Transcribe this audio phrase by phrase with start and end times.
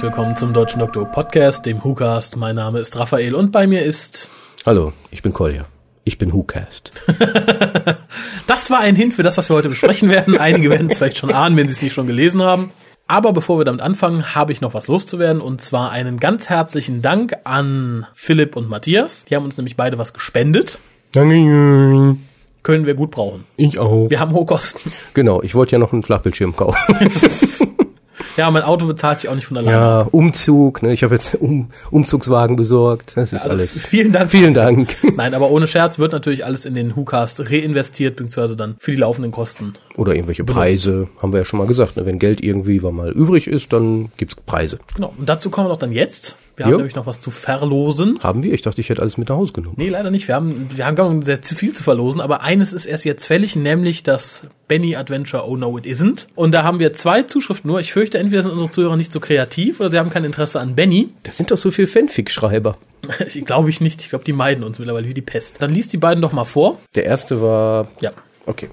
[0.00, 2.38] Herzlich willkommen zum Deutschen Doktor Podcast, dem WhoCast.
[2.38, 4.30] Mein Name ist Raphael und bei mir ist...
[4.64, 5.66] Hallo, ich bin Kolja.
[6.04, 6.90] Ich bin WhoCast.
[8.46, 10.38] das war ein Hint für das, was wir heute besprechen werden.
[10.38, 12.72] Einige werden es vielleicht schon ahnen, wenn sie es nicht schon gelesen haben.
[13.08, 17.02] Aber bevor wir damit anfangen, habe ich noch was loszuwerden und zwar einen ganz herzlichen
[17.02, 19.26] Dank an Philipp und Matthias.
[19.26, 20.78] Die haben uns nämlich beide was gespendet.
[21.12, 22.16] Danke.
[22.62, 23.44] Können wir gut brauchen.
[23.58, 24.08] Ich auch.
[24.08, 24.92] Wir haben hohe Kosten.
[25.12, 26.78] Genau, ich wollte ja noch einen Flachbildschirm kaufen.
[28.36, 29.76] Ja, mein Auto bezahlt sich auch nicht von alleine.
[29.76, 30.92] ja, Umzug, ne?
[30.92, 33.12] Ich habe jetzt um, Umzugswagen besorgt.
[33.16, 33.84] Das ist Also alles.
[33.86, 34.30] vielen Dank.
[34.30, 34.96] Vielen Dank.
[35.16, 38.96] Nein, aber ohne Scherz wird natürlich alles in den WhoCast reinvestiert, beziehungsweise dann für die
[38.98, 39.72] laufenden Kosten.
[39.96, 41.96] Oder irgendwelche Preise, haben wir ja schon mal gesagt.
[41.96, 42.06] Ne?
[42.06, 44.78] Wenn Geld irgendwie mal übrig ist, dann gibt's Preise.
[44.94, 45.12] Genau.
[45.16, 46.36] Und dazu kommen wir doch dann jetzt.
[46.60, 46.76] Wir haben Jo.
[46.76, 48.18] nämlich noch was zu verlosen.
[48.22, 48.52] Haben wir?
[48.52, 49.76] Ich dachte, ich hätte alles mit nach Hause genommen.
[49.78, 50.28] Nee, leider nicht.
[50.28, 53.06] Wir haben, wir haben gar nicht sehr zu viel zu verlosen, aber eines ist erst
[53.06, 56.26] jetzt fällig, nämlich das Benny Adventure Oh No It Isn't.
[56.34, 57.80] Und da haben wir zwei Zuschriften nur.
[57.80, 60.74] Ich fürchte, entweder sind unsere Zuhörer nicht so kreativ oder sie haben kein Interesse an
[60.74, 61.08] Benny.
[61.22, 62.76] Das sind doch so viel Fanfic-Schreiber.
[63.26, 64.02] Ich glaube ich nicht.
[64.02, 65.62] Ich glaube, die meiden uns mittlerweile wie die Pest.
[65.62, 66.78] Dann liest die beiden doch mal vor.
[66.94, 68.12] Der erste war, Ja.
[68.44, 68.68] okay.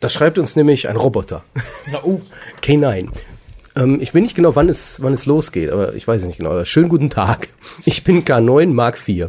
[0.00, 1.44] Da schreibt uns nämlich ein Roboter.
[1.92, 2.20] Na, oh.
[2.60, 3.06] K9.
[3.76, 6.38] Ähm, ich bin nicht genau, wann es, wann es losgeht, aber ich weiß es nicht
[6.38, 6.50] genau.
[6.50, 7.48] Aber schönen guten Tag.
[7.84, 9.28] Ich bin K9 Mark IV.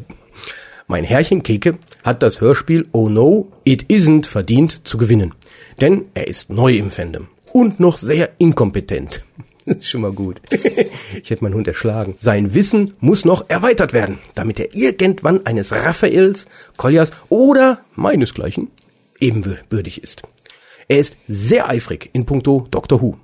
[0.88, 5.34] Mein Herrchen Keke hat das Hörspiel Oh No, It Isn't verdient zu gewinnen.
[5.80, 9.24] Denn er ist neu im Fandom und noch sehr inkompetent.
[9.66, 10.42] Das ist schon mal gut.
[11.24, 12.16] Ich hätte meinen Hund erschlagen.
[12.18, 16.48] Sein Wissen muss noch erweitert werden, damit er irgendwann eines Raphaels,
[16.78, 18.70] Koljas oder meinesgleichen
[19.20, 20.24] ebenbürtig ist.
[20.88, 23.18] Er ist sehr eifrig in puncto Doctor Who.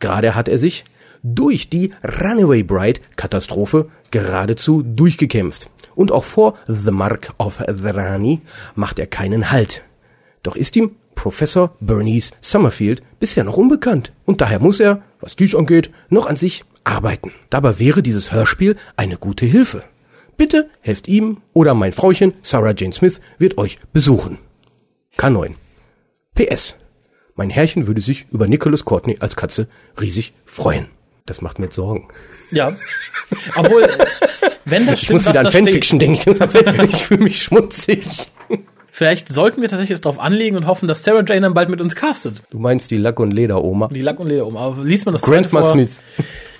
[0.00, 0.84] Gerade hat er sich
[1.22, 5.70] durch die Runaway Bride Katastrophe geradezu durchgekämpft.
[5.94, 8.40] Und auch vor The Mark of the Rani
[8.74, 9.82] macht er keinen Halt.
[10.42, 14.12] Doch ist ihm Professor Bernice Summerfield bisher noch unbekannt.
[14.24, 17.32] Und daher muss er, was dies angeht, noch an sich arbeiten.
[17.50, 19.84] Dabei wäre dieses Hörspiel eine gute Hilfe.
[20.38, 24.38] Bitte helft ihm oder mein Frauchen Sarah Jane Smith wird euch besuchen.
[25.18, 25.50] K9.
[26.34, 26.76] PS.
[27.34, 29.68] Mein Herrchen würde sich über Nicholas Courtney als Katze
[30.00, 30.88] riesig freuen.
[31.26, 32.08] Das macht mir jetzt Sorgen.
[32.50, 32.72] Ja.
[33.56, 33.86] Obwohl,
[34.64, 36.34] wenn das Ich stimmt, muss was wieder an Fanfiction denken.
[36.90, 38.26] Ich fühle mich schmutzig.
[38.90, 41.80] vielleicht sollten wir tatsächlich jetzt drauf anlegen und hoffen, dass Sarah Jane dann bald mit
[41.80, 42.42] uns castet.
[42.50, 43.88] Du meinst die Lack- und Leder-Oma?
[43.88, 44.56] Die Lack und Leder um.
[44.56, 45.72] Aber liest man das Grandma vor?
[45.72, 45.90] Smith.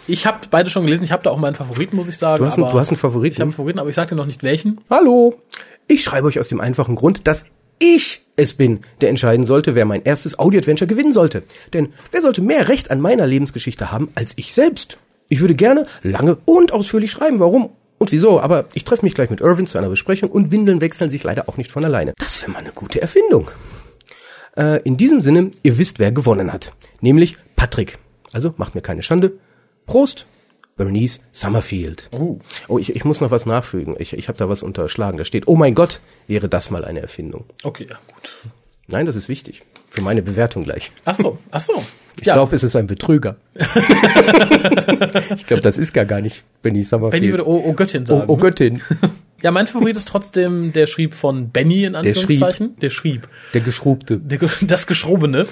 [0.06, 1.04] Ich habe beide schon gelesen.
[1.04, 2.38] Ich habe da auch meinen Favoriten, muss ich sagen.
[2.38, 3.34] Du hast einen, du hast einen Favoriten?
[3.34, 4.81] Ich habe einen Favoriten, aber ich sage dir noch nicht welchen.
[4.88, 5.34] Hallo.
[5.88, 7.44] Ich schreibe euch aus dem einfachen Grund, dass
[7.81, 11.43] ich es bin, der entscheiden sollte, wer mein erstes Audio-Adventure gewinnen sollte.
[11.73, 14.99] Denn wer sollte mehr Recht an meiner Lebensgeschichte haben als ich selbst?
[15.29, 19.29] Ich würde gerne lange und ausführlich schreiben, warum und wieso, aber ich treffe mich gleich
[19.29, 22.15] mit Irvin zu einer Besprechung und Windeln wechseln sich leider auch nicht von alleine.
[22.19, 23.51] Das wäre mal eine gute Erfindung.
[24.57, 26.73] Äh, in diesem Sinne, ihr wisst, wer gewonnen hat.
[27.01, 27.99] Nämlich Patrick.
[28.33, 29.33] Also macht mir keine Schande.
[29.87, 30.27] Prost,
[30.81, 32.09] Bernice Summerfield.
[32.13, 32.39] Oh.
[32.67, 33.97] Oh, ich, ich muss noch was nachfügen.
[33.99, 35.19] Ich, ich habe da was unterschlagen.
[35.19, 37.45] Da steht, oh mein Gott, wäre das mal eine Erfindung.
[37.63, 38.55] Okay, ja, gut.
[38.87, 39.63] Nein, das ist wichtig.
[39.91, 40.91] Für meine Bewertung gleich.
[41.05, 41.75] Ach so, ach so.
[42.17, 43.37] Ich glaube, es ist ein Betrüger.
[43.55, 47.21] ich glaube, das ist gar gar nicht Benny Summerfield.
[47.21, 48.25] Benny würde oh, oh Göttin oh, sagen.
[48.29, 48.81] oh Göttin.
[49.43, 52.77] Ja, mein Favorit ist trotzdem der Schrieb von Benny in Anführungszeichen.
[52.81, 53.28] Der Schrieb.
[53.55, 54.19] Der Geschrubte.
[54.19, 55.47] Der, das Geschrobene.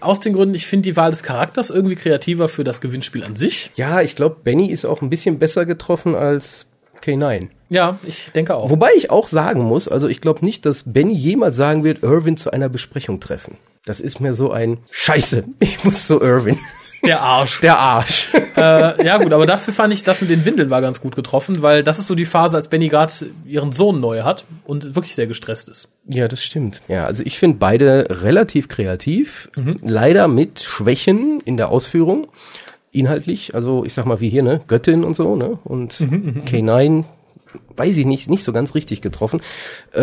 [0.00, 3.36] Aus den Gründen, ich finde die Wahl des Charakters irgendwie kreativer für das Gewinnspiel an
[3.36, 3.70] sich.
[3.76, 6.66] Ja, ich glaube, Benny ist auch ein bisschen besser getroffen als
[7.02, 7.48] K9.
[7.68, 8.70] Ja, ich denke auch.
[8.70, 12.36] Wobei ich auch sagen muss, also ich glaube nicht, dass Benny jemals sagen wird, Irwin
[12.36, 13.56] zu einer Besprechung treffen.
[13.84, 15.44] Das ist mir so ein Scheiße.
[15.60, 16.58] Ich muss zu Irwin.
[17.04, 17.60] Der Arsch.
[17.60, 18.32] Der Arsch.
[18.56, 21.62] äh, ja gut, aber dafür fand ich das mit den Windeln war ganz gut getroffen,
[21.62, 23.12] weil das ist so die Phase, als Benny gerade
[23.46, 25.88] ihren Sohn neu hat und wirklich sehr gestresst ist.
[26.06, 26.80] Ja, das stimmt.
[26.88, 29.50] Ja, also ich finde beide relativ kreativ,
[29.82, 32.26] leider mit Schwächen in der Ausführung.
[32.92, 35.58] Inhaltlich, also ich sag mal wie hier, ne, Göttin und so, ne?
[35.64, 37.04] Und K9,
[37.76, 39.40] weiß ich nicht, nicht so ganz richtig getroffen.
[39.92, 40.00] Äh,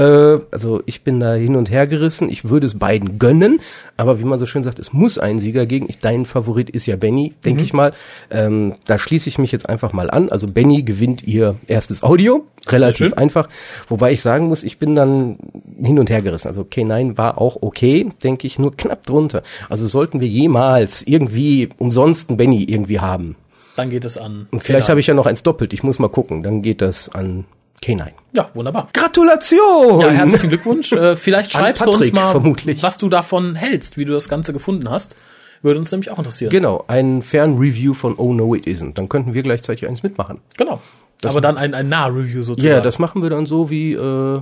[0.51, 2.29] also ich bin da hin und her gerissen.
[2.29, 3.61] Ich würde es beiden gönnen,
[3.97, 5.87] aber wie man so schön sagt, es muss einen Sieger gegen.
[5.89, 7.93] Ich, dein Favorit ist ja Benny, denke ich mal.
[8.29, 10.29] Ähm, da schließe ich mich jetzt einfach mal an.
[10.29, 13.49] Also Benny gewinnt ihr erstes Audio, relativ einfach.
[13.87, 15.37] Wobei ich sagen muss, ich bin dann
[15.81, 16.47] hin und her gerissen.
[16.47, 19.43] Also K9 war auch okay, denke ich, nur knapp drunter.
[19.69, 23.35] Also sollten wir jemals irgendwie umsonst einen Benny irgendwie haben.
[23.75, 24.47] Dann geht es an.
[24.51, 25.73] Und vielleicht habe ich ja noch eins doppelt.
[25.73, 26.43] Ich muss mal gucken.
[26.43, 27.45] Dann geht das an
[27.83, 28.09] K9.
[28.35, 28.89] Ja, wunderbar.
[28.93, 30.01] Gratulation!
[30.01, 30.91] Ja, herzlichen Glückwunsch.
[30.91, 32.83] Äh, vielleicht schreibst du uns Patrick, mal, vermutlich.
[32.83, 35.15] was du davon hältst, wie du das Ganze gefunden hast.
[35.63, 36.49] Würde uns nämlich auch interessieren.
[36.49, 38.95] Genau, ein Fern-Review von Oh No It Isn't.
[38.95, 40.41] Dann könnten wir gleichzeitig eins mitmachen.
[40.57, 40.81] Genau.
[41.23, 42.83] Aber dann ein, ein Nah-Review Ja, sozusagen.
[42.83, 44.41] das machen wir dann so wie, äh,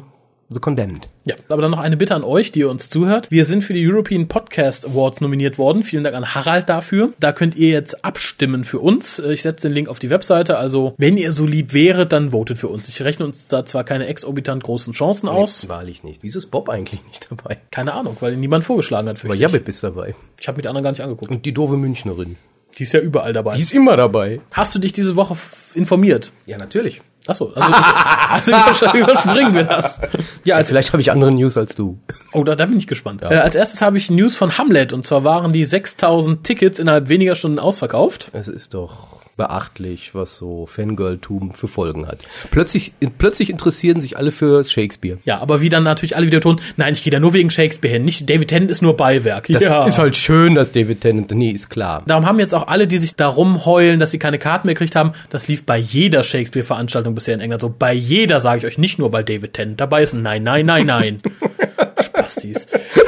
[0.52, 1.10] The Condemned.
[1.26, 3.30] Ja, aber dann noch eine Bitte an euch, die ihr uns zuhört.
[3.30, 5.84] Wir sind für die European Podcast Awards nominiert worden.
[5.84, 7.14] Vielen Dank an Harald dafür.
[7.20, 9.20] Da könnt ihr jetzt abstimmen für uns.
[9.20, 10.58] Ich setze den Link auf die Webseite.
[10.58, 12.90] Also, wenn ihr so lieb wäret, dann votet für uns.
[12.90, 15.64] Ich rechne uns da zwar keine exorbitant großen Chancen aus.
[15.64, 16.24] Nee, wahrlich nicht.
[16.24, 17.60] Wieso ist Bob eigentlich nicht dabei?
[17.70, 19.24] Keine Ahnung, weil ihn niemand vorgeschlagen hat.
[19.24, 20.16] Aber Jabbit ist dabei.
[20.42, 21.30] Ich habe mir die anderen gar nicht angeguckt.
[21.30, 22.38] Und die doofe Münchnerin.
[22.78, 23.56] Die ist ja überall dabei.
[23.56, 24.42] Die ist immer dabei.
[24.52, 25.36] Hast du dich diese Woche
[25.76, 26.32] informiert?
[26.46, 27.02] Ja, natürlich.
[27.30, 30.00] Achso, also, also überspringen wir das.
[30.44, 32.00] Ja, also vielleicht habe ich andere News als du.
[32.34, 33.22] Oh, da, da bin ich gespannt.
[33.22, 33.32] Ja.
[33.32, 37.08] Äh, als erstes habe ich News von Hamlet und zwar waren die 6000 Tickets innerhalb
[37.10, 38.32] weniger Stunden ausverkauft.
[38.34, 42.28] Es ist doch beachtlich, was so Fangirl-Tum für Folgen hat.
[42.52, 45.18] Plötzlich, plötzlich interessieren sich alle für Shakespeare.
[45.24, 47.94] Ja, aber wie dann natürlich alle wieder tun, nein, ich gehe da nur wegen Shakespeare
[47.94, 48.04] hin.
[48.04, 49.48] Nicht David Tennant ist nur Beiwerk.
[49.48, 49.86] Das ja.
[49.86, 52.04] ist halt schön, dass David Tennant, nee, ist klar.
[52.06, 54.98] Darum haben jetzt auch alle, die sich darum heulen, dass sie keine Karten mehr gekriegt
[54.98, 57.70] haben, das lief bei jeder Shakespeare-Veranstaltung bisher in England so.
[57.70, 60.14] Bei jeder sage ich euch, nicht nur weil David Tennant dabei ist.
[60.14, 61.18] Nein, nein, nein, nein.
[62.04, 62.68] Spastis.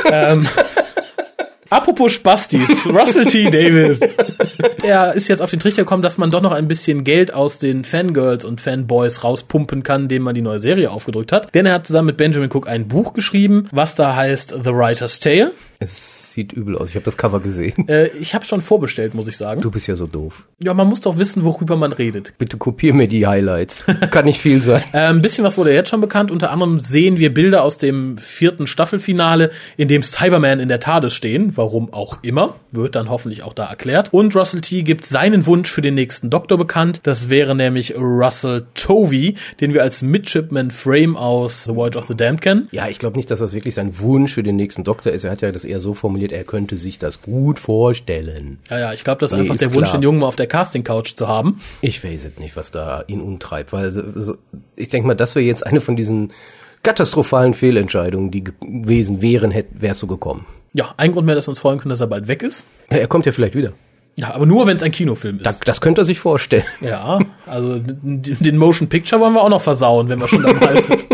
[0.10, 0.48] ähm,
[1.71, 3.50] Apropos Spastis, Russell T.
[3.50, 4.01] Davis.
[4.83, 7.59] Er ist jetzt auf den Trichter gekommen, dass man doch noch ein bisschen Geld aus
[7.59, 11.56] den Fangirls und Fanboys rauspumpen kann, indem man die neue Serie aufgedrückt hat.
[11.56, 15.21] Denn er hat zusammen mit Benjamin Cook ein Buch geschrieben, was da heißt The Writer's
[15.21, 15.53] Tale.
[15.79, 16.89] Es sieht übel aus.
[16.89, 17.74] Ich habe das Cover gesehen.
[17.92, 19.60] Äh, ich habe schon vorbestellt, muss ich sagen.
[19.60, 20.45] Du bist ja so doof.
[20.63, 22.33] Ja, man muss doch wissen, worüber man redet.
[22.38, 23.83] Bitte kopier mir die Highlights.
[24.12, 24.83] Kann nicht viel sein.
[24.94, 26.31] Äh, ein bisschen was wurde jetzt schon bekannt.
[26.31, 31.13] Unter anderem sehen wir Bilder aus dem vierten Staffelfinale, in dem Cyberman in der TARDIS
[31.13, 31.57] stehen.
[31.57, 32.56] Warum auch immer.
[32.72, 34.13] Wird dann hoffentlich auch da erklärt.
[34.13, 34.84] Und Russell T.
[34.84, 37.01] gibt seinen Wunsch für den nächsten Doktor bekannt.
[37.04, 42.16] Das wäre nämlich Russell Tovey, den wir als Midshipman Frame aus The Voyage of the
[42.16, 42.68] Damned kennen.
[42.72, 45.24] Ja, ich glaube nicht, dass das wirklich sein Wunsch für den nächsten Doktor ist.
[45.24, 48.59] Er hat ja das eher so formuliert, er könnte sich das gut vorstellen.
[48.69, 50.00] Ja, ja, ich glaube, das ist Nee, einfach ist der Wunsch, klar.
[50.00, 51.62] den Jungen mal auf der Casting-Couch zu haben.
[51.81, 54.35] Ich weiß es nicht, was da ihn umtreibt, weil so, so,
[54.75, 56.31] ich denke mal, das wäre jetzt eine von diesen
[56.83, 60.45] katastrophalen Fehlentscheidungen, die gewesen wären, wäre es so gekommen.
[60.73, 62.65] Ja, ein Grund mehr, dass wir uns freuen können, dass er bald weg ist.
[62.89, 63.74] Ja, Er kommt ja vielleicht wieder.
[64.17, 65.45] Ja, aber nur, wenn es ein Kinofilm ist.
[65.45, 66.65] Da, das könnte er sich vorstellen.
[66.81, 71.06] Ja, also den Motion Picture wollen wir auch noch versauen, wenn wir schon dabei sind.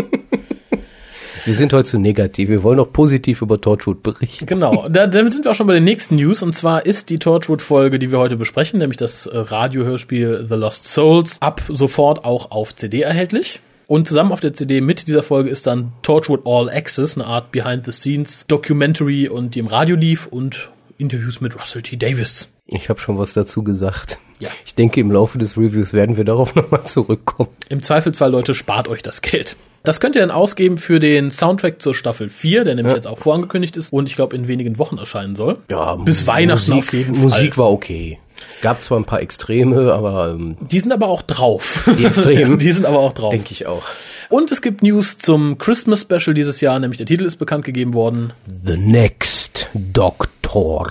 [1.48, 2.50] Wir sind heute zu negativ.
[2.50, 4.44] Wir wollen auch positiv über Torchwood berichten.
[4.44, 6.42] genau, da, damit sind wir auch schon bei den nächsten News.
[6.42, 10.84] Und zwar ist die Torchwood-Folge, die wir heute besprechen, nämlich das äh, Radiohörspiel The Lost
[10.92, 13.60] Souls, ab sofort auch auf CD erhältlich.
[13.86, 17.50] Und zusammen auf der CD mit dieser Folge ist dann Torchwood All Access, eine Art
[17.50, 20.68] Behind-the-Scenes-Documentary und die im Radio lief und
[20.98, 21.96] Interviews mit Russell T.
[21.96, 22.50] Davis.
[22.66, 24.18] Ich habe schon was dazu gesagt.
[24.38, 24.50] Ja.
[24.66, 27.48] Ich denke, im Laufe des Reviews werden wir darauf nochmal zurückkommen.
[27.70, 29.56] Im Zweifelsfall, Leute, spart euch das Geld.
[29.88, 32.96] Das könnt ihr dann ausgeben für den Soundtrack zur Staffel 4, der nämlich Ja.
[32.96, 35.56] jetzt auch vorangekündigt ist und ich glaube in wenigen Wochen erscheinen soll.
[35.70, 37.22] Ja, Bis Musik- Weihnachten auf jeden Fall.
[37.24, 38.18] Musik war okay.
[38.62, 41.88] Gab zwar ein paar Extreme, aber ähm, Die sind aber auch drauf.
[41.98, 42.58] Die Extremen.
[42.58, 43.30] Die sind aber auch drauf.
[43.30, 43.82] denke ich auch.
[44.28, 47.94] Und es gibt News zum Christmas Special dieses Jahr, nämlich der Titel ist bekannt gegeben
[47.94, 48.32] worden.
[48.64, 50.86] The Next Doctor.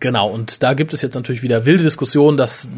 [0.00, 2.68] Genau, und da gibt es jetzt natürlich wieder wilde Diskussionen, dass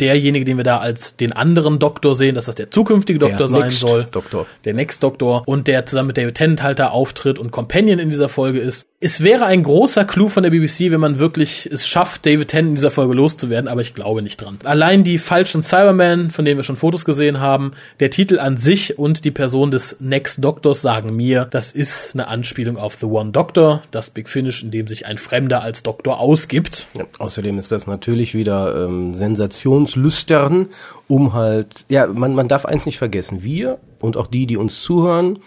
[0.00, 3.62] derjenige, den wir da als den anderen Doktor sehen, dass das der zukünftige Doktor sein
[3.62, 4.06] Next soll.
[4.10, 4.46] Doktor.
[4.64, 8.08] Der Next Doktor und der zusammen mit David Tennant halt da auftritt und Companion in
[8.08, 8.86] dieser Folge ist.
[9.00, 12.70] Es wäre ein großer Clou von der BBC, wenn man wirklich es schafft, David Tennant
[12.70, 14.58] in dieser Folge loszuwerden, aber ich glaube nicht dran.
[14.64, 18.98] Allein die falschen Cybermen, von denen wir schon Fotos gesehen haben, der Titel an sich
[18.98, 23.30] und die Person des Next Doctors sagen mir, das ist eine Anspielung auf The One
[23.30, 26.86] Doctor, das Big Finish, in dem sich ein Fremder als Doktor ausgibt.
[26.96, 30.68] Ja, außerdem ist das natürlich wieder ähm, sensationslüstern,
[31.08, 34.80] um halt, ja, man, man darf eins nicht vergessen, wir und auch die, die uns
[34.80, 35.38] zuhören,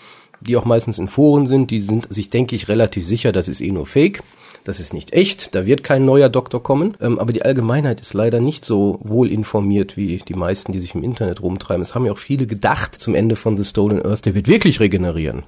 [0.42, 3.62] die auch meistens in Foren sind, die sind sich, denke ich, relativ sicher, das ist
[3.62, 4.22] eh nur Fake.
[4.64, 6.96] Das ist nicht echt, da wird kein neuer Doktor kommen.
[7.02, 10.96] Ähm, aber die Allgemeinheit ist leider nicht so wohl informiert wie die meisten, die sich
[10.96, 11.82] im Internet rumtreiben.
[11.82, 14.80] Es haben ja auch viele gedacht zum Ende von The Stolen Earth, der wird wirklich
[14.80, 15.44] regenerieren.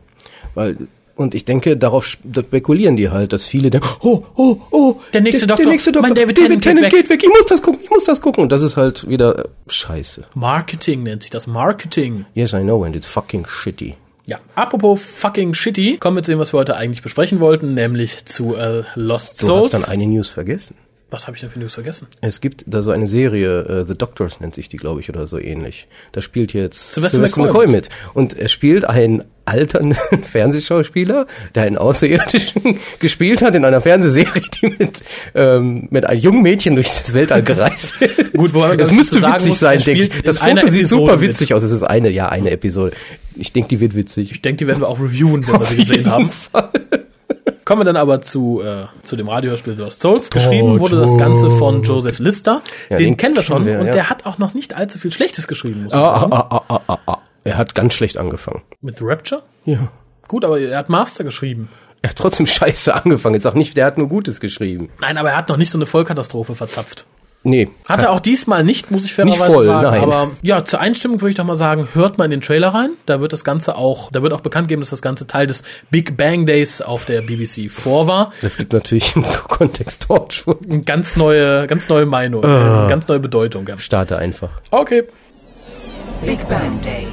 [0.53, 5.22] Weil und ich denke, darauf spekulieren die halt, dass viele denken, oh, oh, oh, Der
[5.22, 7.24] nächste der, Doktor, der nächste Doktor, mein David David, Tennant Tennant, geht geht, weg.
[7.24, 8.43] ich muss das gucken, ich muss das gucken.
[8.43, 10.25] Und das ist halt wieder äh, scheiße.
[10.36, 12.25] Marketing nennt sich das Marketing.
[12.34, 13.95] Yes, I know, and it's fucking shitty.
[14.27, 18.25] Ja, apropos fucking shitty, kommen wir zu dem, was wir heute eigentlich besprechen wollten, nämlich
[18.25, 19.74] zu äh, Lost Du Souls.
[19.74, 20.75] hast dann eine News vergessen.
[21.12, 22.08] was habe ich denn für News vergessen?
[22.22, 25.27] Es gibt da so eine Serie, äh, The Doctors nennt sich die, glaube ich, oder
[25.27, 25.88] so ähnlich.
[26.12, 27.89] Da spielt jetzt Sylvester Sylvester McCoy McCoy mit.
[28.15, 34.75] Und er spielt einen alternden Fernsehschauspieler, der einen Außerirdischen gespielt hat in einer Fernsehserie, die
[34.79, 35.03] mit,
[35.36, 38.34] ähm, mit einem jungen Mädchen durch das Weltall gereist ist.
[38.34, 40.22] Gut, wobei man das müsste witzig muss, sein, denke ich.
[40.24, 41.29] Das Foto sieht Episode super mit.
[41.29, 41.62] witzig aus.
[41.62, 42.94] Es ist eine, ja, eine Episode.
[43.35, 44.31] Ich denke, die wird witzig.
[44.31, 46.29] Ich denke, die werden wir auch reviewen, wenn wir sie gesehen haben.
[47.65, 50.29] Kommen wir dann aber zu, äh, zu dem Radiohörspiel The Lost Souls.
[50.29, 52.61] Geschrieben wurde das Ganze von Joseph Lister.
[52.89, 53.91] Ja, den, den kennen wir schon wir, und ja.
[53.91, 56.33] der hat auch noch nicht allzu viel Schlechtes geschrieben, muss man Ah, sagen.
[56.33, 57.17] ah, ah, ah, ah, ah.
[57.43, 58.61] Er hat ganz schlecht angefangen.
[58.81, 59.41] Mit Rapture?
[59.65, 59.87] Ja.
[60.27, 61.69] Gut, aber er hat Master geschrieben.
[62.03, 63.33] Er hat trotzdem scheiße angefangen.
[63.35, 64.89] Jetzt sag nicht, der hat nur Gutes geschrieben.
[65.01, 67.07] Nein, aber er hat noch nicht so eine Vollkatastrophe verzapft.
[67.47, 67.69] Nee.
[67.87, 69.83] Hat er auch diesmal nicht, muss ich fairerweise Nicht voll, sagen.
[69.87, 70.01] nein.
[70.01, 72.93] Aber ja, zur Einstimmung würde ich doch mal sagen, hört mal in den Trailer rein.
[73.05, 75.63] Da wird das Ganze auch, da wird auch bekannt geben, dass das Ganze Teil des
[75.91, 78.31] Big Bang Days auf der BBC 4 war.
[78.41, 80.65] Das gibt natürlich im Kontext Torchwood.
[80.67, 83.67] Eine ganz neue, ganz neue Meinung, äh, ganz neue Bedeutung.
[83.67, 83.77] Ja.
[83.77, 84.49] Starte einfach.
[84.71, 85.03] Okay.
[86.25, 87.05] Big Bang Day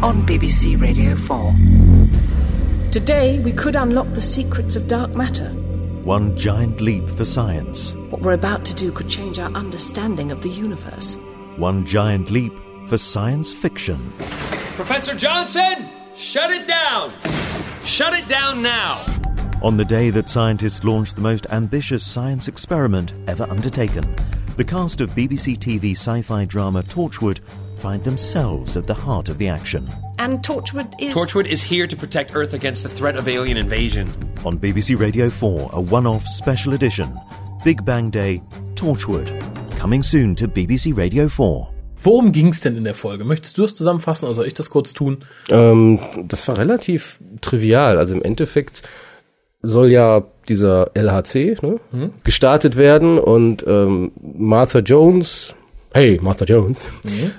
[0.00, 1.54] on BBC Radio 4.
[2.90, 5.50] Today, we could unlock the secrets of dark matter.
[6.04, 7.92] One giant leap for science.
[8.08, 11.14] What we're about to do could change our understanding of the universe.
[11.56, 12.54] One giant leap
[12.88, 14.10] for science fiction.
[14.76, 17.12] Professor Johnson, shut it down.
[17.84, 19.04] Shut it down now.
[19.62, 24.16] On the day that scientists launched the most ambitious science experiment ever undertaken,
[24.56, 27.40] the cast of BBC TV sci fi drama Torchwood
[27.80, 29.86] find themselves at the heart of the action.
[30.18, 31.14] And Torchwood is.
[31.14, 34.08] Torchwood is here to protect Earth against the threat of alien invasion.
[34.44, 37.14] On BBC Radio 4, a one off special edition
[37.64, 38.42] Big Bang Day
[38.74, 39.28] Torchwood.
[39.78, 41.68] Coming soon to BBC Radio 4.
[42.02, 43.24] Worum ging's denn in der Folge?
[43.24, 45.24] Möchtest du es zusammenfassen oder soll ich das kurz tun?
[45.50, 47.98] Ähm, das war relativ trivial.
[47.98, 48.82] Also im Endeffekt
[49.62, 55.54] soll ja dieser LHC ne, gestartet werden und ähm, Martha Jones,
[55.92, 56.88] hey Martha Jones,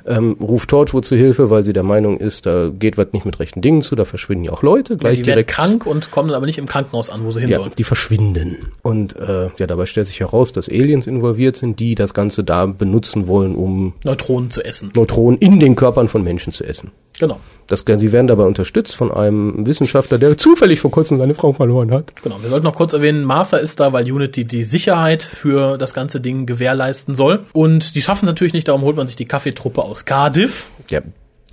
[0.06, 3.40] ähm, ruft Torchwood zu Hilfe, weil sie der Meinung ist, da geht was nicht mit
[3.40, 5.52] rechten Dingen zu, da verschwinden ja auch Leute gleich die werden direkt.
[5.52, 7.72] krank und kommen dann aber nicht im Krankenhaus an, wo sie hin Ja, sollen.
[7.78, 8.58] die verschwinden.
[8.82, 12.66] Und äh, ja, dabei stellt sich heraus, dass Aliens involviert sind, die das Ganze da
[12.66, 14.92] benutzen wollen, um Neutronen zu essen.
[14.96, 16.92] Neutronen in den Körpern von Menschen zu essen.
[17.22, 17.40] Genau.
[17.68, 21.92] Das, sie werden dabei unterstützt von einem Wissenschaftler, der zufällig vor kurzem seine Frau verloren
[21.92, 22.20] hat.
[22.24, 22.42] Genau.
[22.42, 26.20] Wir sollten noch kurz erwähnen, Martha ist da, weil Unity die Sicherheit für das ganze
[26.20, 27.46] Ding gewährleisten soll.
[27.54, 30.66] Und die schaffen es natürlich nicht, darum holt man sich die Kaffeetruppe aus Cardiff.
[30.90, 31.02] Ja,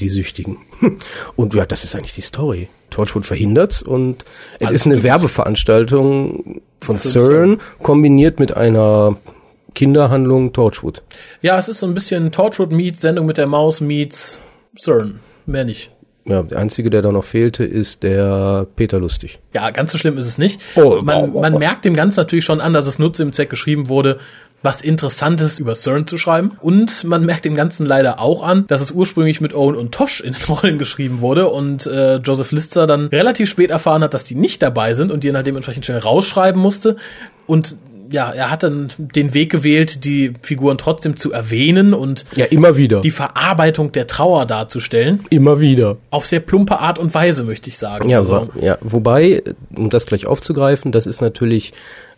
[0.00, 0.56] die Süchtigen.
[1.36, 2.70] Und ja, das ist eigentlich die Story.
[2.88, 4.24] Torchwood verhindert's und
[4.60, 5.04] es Alles ist eine gut.
[5.04, 9.18] Werbeveranstaltung von CERN kombiniert mit einer
[9.74, 11.02] Kinderhandlung Torchwood.
[11.42, 14.38] Ja, es ist so ein bisschen Torchwood meets Sendung mit der Maus meets
[14.78, 15.20] CERN.
[15.48, 15.90] Mehr nicht.
[16.26, 19.40] Ja, der einzige, der da noch fehlte, ist der Peter Lustig.
[19.54, 20.60] Ja, ganz so schlimm ist es nicht.
[20.76, 23.48] Oh, man, man merkt dem Ganzen natürlich schon an, dass es nur zu dem Zweck
[23.48, 24.18] geschrieben wurde,
[24.62, 26.52] was Interessantes über CERN zu schreiben.
[26.60, 30.20] Und man merkt dem Ganzen leider auch an, dass es ursprünglich mit Owen und Tosh
[30.20, 34.24] in den Rollen geschrieben wurde und äh, Joseph Lister dann relativ spät erfahren hat, dass
[34.24, 36.96] die nicht dabei sind und die dann halt dementsprechend schnell rausschreiben musste.
[37.46, 37.76] Und
[38.10, 42.76] ja, er hat dann den Weg gewählt, die Figuren trotzdem zu erwähnen und Ja, immer
[42.76, 43.00] wieder.
[43.00, 45.20] die Verarbeitung der Trauer darzustellen.
[45.30, 45.96] immer wieder.
[46.10, 48.08] Auf sehr plumpe Art und Weise, möchte ich sagen.
[48.08, 49.42] Ja, Also- ja, wobei,
[49.74, 51.72] um das gleich aufzugreifen, das ist natürlich,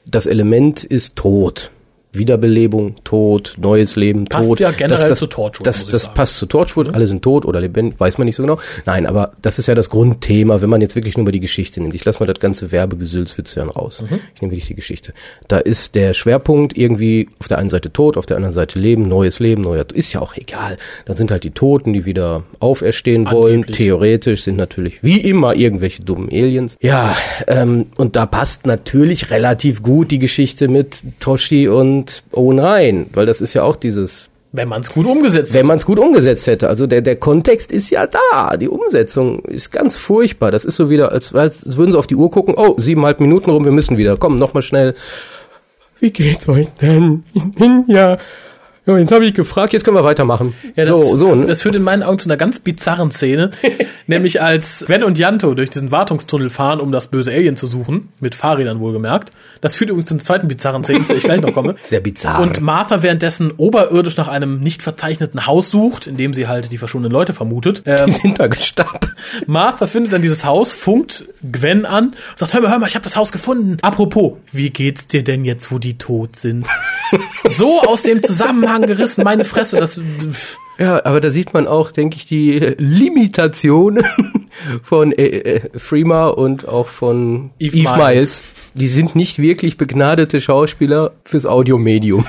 [0.06, 1.70] das Element ist Tod.
[2.12, 4.60] Wiederbelebung, Tod, neues Leben, Passt Tod.
[4.60, 6.14] ja generell das, das, zu Torchwood, Das, das sagen.
[6.14, 8.58] passt zu Torchwood, alle sind tot oder lebendig, weiß man nicht so genau.
[8.84, 11.80] Nein, aber das ist ja das Grundthema, wenn man jetzt wirklich nur über die Geschichte
[11.80, 11.94] nimmt.
[11.94, 14.02] Ich lasse mal das ganze Werbegesülz für CERN raus.
[14.02, 14.18] Mhm.
[14.34, 15.12] Ich nehme wirklich die Geschichte.
[15.48, 19.08] Da ist der Schwerpunkt irgendwie auf der einen Seite Tod, auf der anderen Seite Leben,
[19.08, 20.78] neues Leben, neuer, ist ja auch egal.
[21.06, 23.54] Dann sind halt die Toten, die wieder auferstehen wollen.
[23.60, 23.76] Angeblich.
[23.76, 26.76] Theoretisch sind natürlich wie immer irgendwelche dummen Aliens.
[26.80, 31.99] Ja, ähm, und da passt natürlich relativ gut die Geschichte mit Toshi und
[32.32, 35.78] Owen rein, weil das ist ja auch dieses, Wenn man es gut umgesetzt wenn man
[35.78, 36.68] es gut umgesetzt hätte.
[36.68, 38.56] Also der, der Kontext ist ja da.
[38.56, 40.50] Die Umsetzung ist ganz furchtbar.
[40.50, 43.50] Das ist so wieder, als, als würden sie auf die Uhr gucken, oh, siebeneinhalb Minuten
[43.50, 44.16] rum, wir müssen wieder.
[44.16, 44.94] Komm, noch mal schnell.
[46.00, 47.24] Wie geht's euch denn?
[47.86, 48.18] Ja.
[48.86, 50.54] Ja, jetzt habe ich gefragt, jetzt können wir weitermachen.
[50.74, 51.46] Ja, das, so, so, ne?
[51.46, 53.50] das führt in meinen Augen zu einer ganz bizarren Szene,
[54.06, 58.08] nämlich als Sven und Janto durch diesen Wartungstunnel fahren, um das böse Alien zu suchen,
[58.20, 59.32] mit Fahrrädern wohlgemerkt.
[59.60, 61.76] Das führt übrigens zu einer zweiten bizarren Szene, zu der ich gleich noch komme.
[61.82, 62.40] Sehr bizarr.
[62.40, 66.78] Und Martha währenddessen oberirdisch nach einem nicht verzeichneten Haus sucht, in dem sie halt die
[66.78, 67.82] verschwundenen Leute vermutet.
[67.84, 69.10] die Ähm, sind da gestappt.
[69.46, 72.94] Martha findet dann dieses Haus, funkt Gwen an und sagt, hör mal, hör mal, ich
[72.94, 73.76] habe das Haus gefunden.
[73.82, 76.66] Apropos, wie geht's dir denn jetzt, wo die tot sind?
[77.48, 80.00] so aus dem Zusammenhang gerissen, meine Fresse, das...
[80.78, 84.00] Ja, aber da sieht man auch, denke ich, die äh, Limitation
[84.82, 87.98] von äh, äh, Freema und auch von Eve Eve, Miles.
[87.98, 88.42] Miles.
[88.72, 92.24] Die sind nicht wirklich begnadete Schauspieler fürs Audiomedium.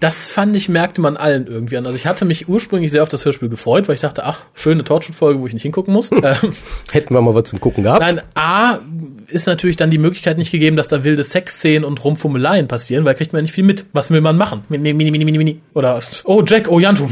[0.00, 1.84] Das fand ich, merkte man allen irgendwie an.
[1.86, 4.82] Also ich hatte mich ursprünglich sehr auf das Hörspiel gefreut, weil ich dachte, ach, schöne
[4.82, 6.10] Torchwood-Folge, wo ich nicht hingucken muss.
[6.10, 6.54] ähm,
[6.90, 8.00] Hätten wir mal was zum Gucken gehabt.
[8.00, 8.78] nein, A,
[9.28, 13.14] ist natürlich dann die Möglichkeit nicht gegeben, dass da wilde Sexszenen und Rumfummeleien passieren, weil
[13.14, 13.84] kriegt man ja nicht viel mit.
[13.92, 14.64] Was will man machen?
[14.70, 15.60] Mini, mini, mini, mini, mini.
[15.74, 17.08] Oder, oh Jack, oh Janto.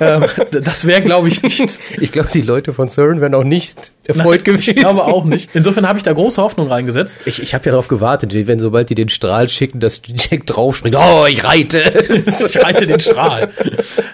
[0.00, 0.24] ähm,
[0.62, 1.78] das wäre, glaube ich, nicht.
[2.00, 4.70] Ich glaube, die Leute von CERN wären auch nicht erfreut gewesen.
[4.70, 5.50] Ich glaube auch nicht.
[5.54, 7.14] Insofern habe ich da große Hoffnung reingesetzt.
[7.24, 10.96] Ich, ich habe ja darauf gewartet, wenn sobald die den Strahl schicken, dass Jack draufspringt.
[10.96, 11.82] Oh, ich reite.
[12.46, 13.50] Ich reite den Strahl.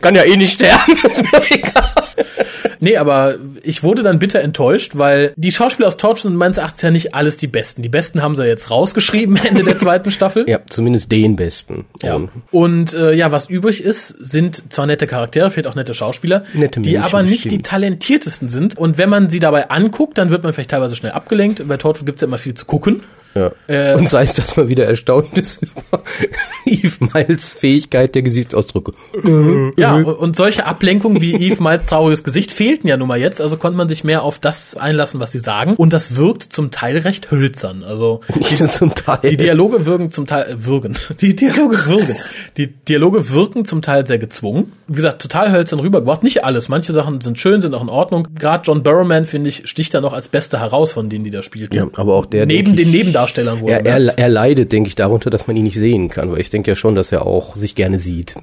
[0.01, 0.93] Kann ja eh nicht sterben.
[1.05, 1.93] Ist mir egal.
[2.81, 6.83] Nee, aber ich wurde dann bitter enttäuscht, weil die Schauspieler aus Torchwood sind meines Erachtens
[6.83, 7.83] ja nicht alles die Besten.
[7.83, 10.49] Die Besten haben sie jetzt rausgeschrieben Ende der zweiten Staffel.
[10.49, 11.85] Ja, zumindest den besten.
[12.03, 12.21] Ja.
[12.51, 16.81] Und äh, ja, was übrig ist, sind zwar nette Charaktere, vielleicht auch nette Schauspieler, Nette
[16.81, 17.67] die aber nicht die stimmt.
[17.67, 18.77] talentiertesten sind.
[18.77, 21.67] Und wenn man sie dabei anguckt, dann wird man vielleicht teilweise schnell abgelenkt.
[21.69, 23.03] Bei Torchwood gibt's ja immer viel zu gucken.
[23.35, 23.51] Ja.
[23.67, 26.03] Äh, und sei es, dass man wieder erstaunt ist über
[26.67, 28.93] Eve Miles Fähigkeit der Gesichtsausdrücke.
[29.77, 33.57] Ja, und solche Ablenkungen wie Eve Miles trauriges Gesicht fehlten ja nun mal jetzt, also
[33.57, 35.75] konnte man sich mehr auf das einlassen, was sie sagen.
[35.77, 37.83] Und das wirkt zum Teil recht hölzern.
[37.85, 39.19] Also Nicht nur zum Teil.
[39.23, 40.95] die Dialoge wirken zum Teil äh, würgen.
[41.21, 42.17] Die Dialoge wirken.
[42.57, 44.73] Die Dialoge wirken zum Teil sehr gezwungen.
[44.89, 46.23] Wie gesagt, total hölzern rübergebracht.
[46.23, 46.69] Nicht alles.
[46.69, 48.29] Manche Sachen sind schön, sind auch in Ordnung.
[48.39, 51.43] Gerade John Barrowman, finde ich, sticht da noch als Beste heraus von denen, die da
[51.43, 51.77] spielten.
[51.77, 53.71] Ja, aber auch der, Neben den ich, Nebendarstellern wohl.
[53.71, 56.51] er, er, er leidet, denke ich, darunter, dass man ihn nicht sehen kann, weil ich
[56.51, 58.35] denke ja schon, dass er auch sich gerne sieht.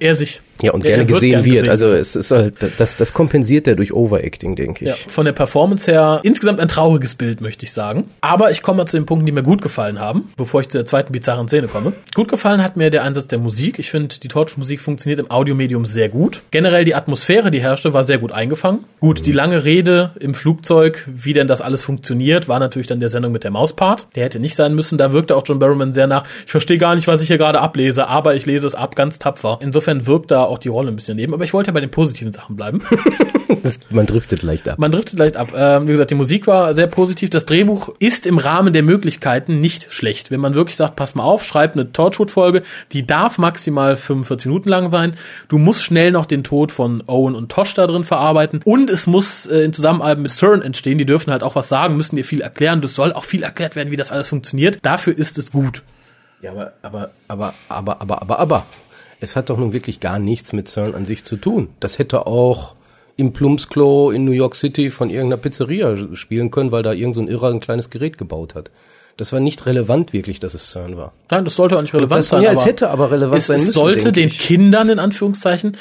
[0.00, 0.42] Er sich.
[0.62, 1.54] Ja, und Er- gerne er wird gesehen wird.
[1.54, 1.70] gesehen.
[1.70, 4.90] Also es ist halt, das, das kompensiert er durch Overacting, denke ich.
[4.90, 8.10] Ja, von der Performance her insgesamt ein trauriges Bild, möchte ich sagen.
[8.20, 10.76] Aber ich komme mal zu den Punkten, die mir gut gefallen haben, bevor ich zu
[10.76, 11.92] der zweiten bizarren Szene komme.
[12.14, 13.78] Gut gefallen hat mir der Einsatz der Musik.
[13.78, 16.42] Ich finde, die Torch-Musik funktioniert im Audiomedium sehr gut.
[16.50, 18.84] Generell die Atmosphäre, die herrschte, war sehr gut eingefangen.
[19.00, 23.08] Gut, die lange Rede im Flugzeug, wie denn das alles funktioniert, war natürlich dann der
[23.08, 24.08] Sendung mit der Mauspart.
[24.14, 24.98] Der hätte nicht sein müssen.
[24.98, 26.24] Da wirkte auch John Barrowman sehr nach.
[26.44, 29.18] Ich verstehe gar nicht, was ich hier gerade ablese, aber ich lese es ab, ganz
[29.18, 29.58] tapfer.
[29.60, 31.34] Insofern wirkt da auch die Rolle ein bisschen neben.
[31.34, 32.82] Aber ich wollte ja bei den positiven Sachen bleiben.
[33.90, 34.78] Man driftet leicht ab.
[34.78, 35.52] Man driftet leicht ab.
[35.54, 37.30] Ähm, wie gesagt, die Musik war sehr positiv.
[37.30, 40.30] Das Drehbuch ist im Rahmen der Möglichkeiten nicht schlecht.
[40.30, 42.62] Wenn man wirklich sagt, pass mal auf, schreib eine Torchwood-Folge,
[42.92, 45.16] die darf maximal 45 Minuten lang sein.
[45.48, 48.60] Du musst schnell noch den Tod von Owen und Tosh da drin verarbeiten.
[48.64, 50.98] Und es muss äh, in Zusammenarbeit mit CERN entstehen.
[50.98, 52.80] Die dürfen halt auch was sagen, müssen dir viel erklären.
[52.80, 54.78] Das soll auch viel erklärt werden, wie das alles funktioniert.
[54.82, 55.82] Dafür ist es gut.
[56.40, 58.66] Ja, aber, aber, aber, aber, aber, aber, aber.
[59.20, 61.68] Es hat doch nun wirklich gar nichts mit CERN an sich zu tun.
[61.78, 62.74] Das hätte auch
[63.16, 67.20] im Plumpsklo in New York City von irgendeiner Pizzeria spielen können, weil da irgend so
[67.20, 68.70] ein Irrer ein kleines Gerät gebaut hat.
[69.18, 71.12] Das war nicht relevant wirklich, dass es CERN war.
[71.30, 72.42] Nein, das sollte auch nicht relevant Das- sein.
[72.42, 74.38] ja, es hätte aber relevant es, sein es müssen, sollte denke den ich.
[74.38, 75.76] Kindern, in Anführungszeichen,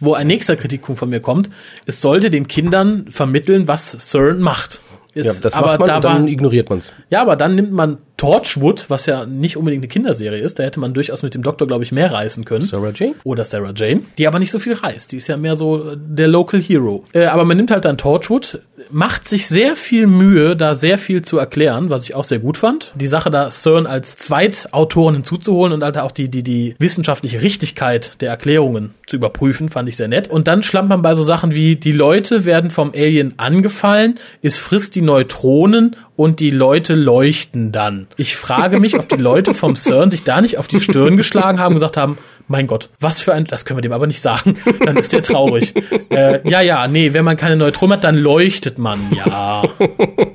[0.00, 1.50] wo ein nächster Kritikpunkt von mir kommt,
[1.86, 4.80] es sollte den Kindern vermitteln, was CERN macht.
[5.16, 6.92] Es, Ja, das aber macht man da und dann war, ignoriert man's.
[7.10, 10.80] ja, aber dann nimmt man Torchwood, was ja nicht unbedingt eine Kinderserie ist, da hätte
[10.80, 12.64] man durchaus mit dem Doktor, glaube ich, mehr reißen können.
[12.64, 13.16] Sarah Jane?
[13.22, 15.12] Oder Sarah Jane, die aber nicht so viel reißt.
[15.12, 17.04] Die ist ja mehr so äh, der Local Hero.
[17.12, 18.60] Äh, aber man nimmt halt dann Torchwood,
[18.90, 22.56] macht sich sehr viel Mühe, da sehr viel zu erklären, was ich auch sehr gut
[22.56, 22.92] fand.
[22.94, 28.22] Die Sache, da CERN als Zweitautoren hinzuzuholen und halt auch die, die, die wissenschaftliche Richtigkeit
[28.22, 30.28] der Erklärungen zu überprüfen, fand ich sehr nett.
[30.28, 34.58] Und dann schlammt man bei so Sachen wie, die Leute werden vom Alien angefallen, es
[34.58, 38.06] frisst die Neutronen und die Leute leuchten dann.
[38.16, 41.58] Ich frage mich, ob die Leute vom CERN sich da nicht auf die Stirn geschlagen
[41.58, 44.20] haben und gesagt haben, mein Gott, was für ein, das können wir dem aber nicht
[44.20, 45.74] sagen, dann ist der traurig.
[46.10, 49.62] äh, ja, ja, nee, wenn man keine Neutronen hat, dann leuchtet man, ja,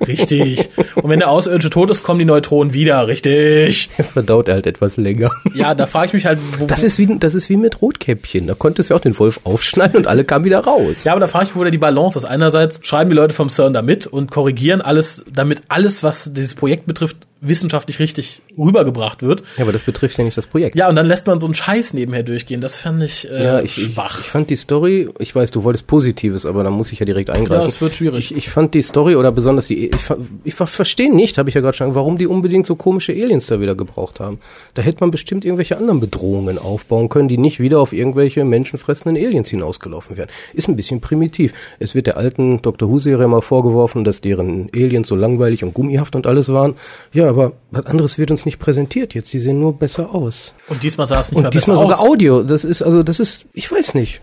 [0.08, 0.70] richtig.
[0.96, 3.90] Und wenn der Außerirdische tot ist, kommen die Neutronen wieder, richtig.
[4.14, 5.32] Verdaut er halt etwas länger.
[5.54, 8.48] Ja, da frage ich mich halt, wo, Das ist wie, das ist wie mit Rotkäppchen.
[8.48, 11.04] Da konntest du ja auch den Wolf aufschneiden und alle kamen wieder raus.
[11.04, 12.26] Ja, aber da frage ich mich, wo da die Balance ist.
[12.26, 16.56] Einerseits schreiben die Leute vom CERN da mit und korrigieren alles, damit alles, was dieses
[16.56, 19.44] Projekt betrifft, wissenschaftlich richtig rübergebracht wird.
[19.58, 20.76] Ja, aber das betrifft ja nicht das Projekt.
[20.76, 22.60] Ja, und dann lässt man so einen Scheiß nebenher durchgehen.
[22.60, 24.20] Das fand ich, äh, Ja, ich, ich, schwach.
[24.20, 27.30] ich fand die Story, ich weiß, du wolltest Positives, aber da muss ich ja direkt
[27.30, 27.62] eingreifen.
[27.62, 28.32] Ja, es wird schwierig.
[28.32, 29.96] Ich, ich fand die Story oder besonders die, ich,
[30.44, 33.48] ich ver- verstehe nicht, habe ich ja gerade schon, warum die unbedingt so komische Aliens
[33.48, 34.40] da wieder gebraucht haben.
[34.74, 39.16] Da hätte man bestimmt irgendwelche anderen Bedrohungen aufbauen können, die nicht wieder auf irgendwelche menschenfressenden
[39.24, 40.30] Aliens hinausgelaufen wären.
[40.54, 41.54] Ist ein bisschen primitiv.
[41.80, 46.16] Es wird der alten Doctor Who-Serie mal vorgeworfen, dass deren Aliens so langweilig und gummihaft
[46.16, 46.74] und alles waren.
[47.14, 49.32] Ja, aber was anderes wird uns nicht präsentiert jetzt.
[49.34, 50.54] Die sehen nur besser aus.
[50.68, 52.06] Und diesmal sah es nicht mehr Und diesmal besser sogar aus.
[52.08, 52.44] Audio.
[52.44, 54.22] Das ist, also, das ist, ich weiß nicht.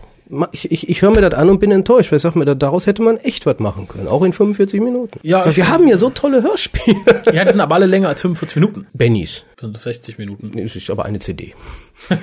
[0.51, 2.53] Ich, ich, ich höre mir das an und bin enttäuscht, weil ich sag mir, da-
[2.53, 4.09] daraus hätte man echt was machen können.
[4.09, 5.17] Auch in 45 Minuten.
[5.23, 6.97] Ja, wir haben ja so tolle Hörspiele.
[7.33, 8.87] Ja, die sind aber alle länger als 45 Minuten.
[8.93, 9.45] Bennys.
[9.57, 10.51] Sind 60 Minuten.
[10.53, 11.53] Das ist aber eine CD.
[12.09, 12.15] da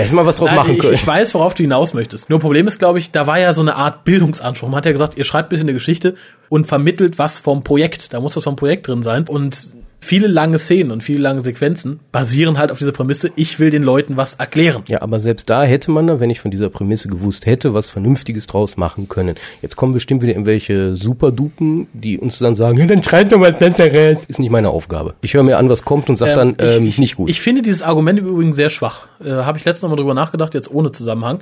[0.00, 0.94] hätte man was draus Nein, machen ich, können.
[0.94, 2.30] ich weiß, worauf du hinaus möchtest.
[2.30, 4.68] Nur Problem ist, glaube ich, da war ja so eine Art Bildungsanspruch.
[4.68, 6.14] Man hat ja gesagt, ihr schreibt ein bisschen eine Geschichte
[6.48, 8.14] und vermittelt was vom Projekt.
[8.14, 9.26] Da muss was vom Projekt drin sein.
[9.28, 13.70] Und viele lange Szenen und viele lange Sequenzen basieren halt auf dieser Prämisse, ich will
[13.70, 14.82] den Leuten was erklären.
[14.88, 17.88] ja, aber selbst da hätte man dann, wenn ich von dieser Prämisse gewusst hätte, was
[17.88, 19.36] Vernünftiges draus machen können.
[19.62, 23.60] Jetzt kommen bestimmt wieder irgendwelche Superdupen, die uns dann sagen, ja, dann schreibt doch was
[23.60, 24.18] Nazareth.
[24.28, 25.14] Ist nicht meine Aufgabe.
[25.22, 27.28] Ich höre mir an, was kommt und sag dann, Ähm, ähm, ich, ich, nicht gut.
[27.28, 29.08] Ich finde dieses Argument im Übrigen sehr schwach.
[29.22, 31.38] Äh, Habe ich letztens noch mal drüber nachgedacht, jetzt ohne Zusammenhang.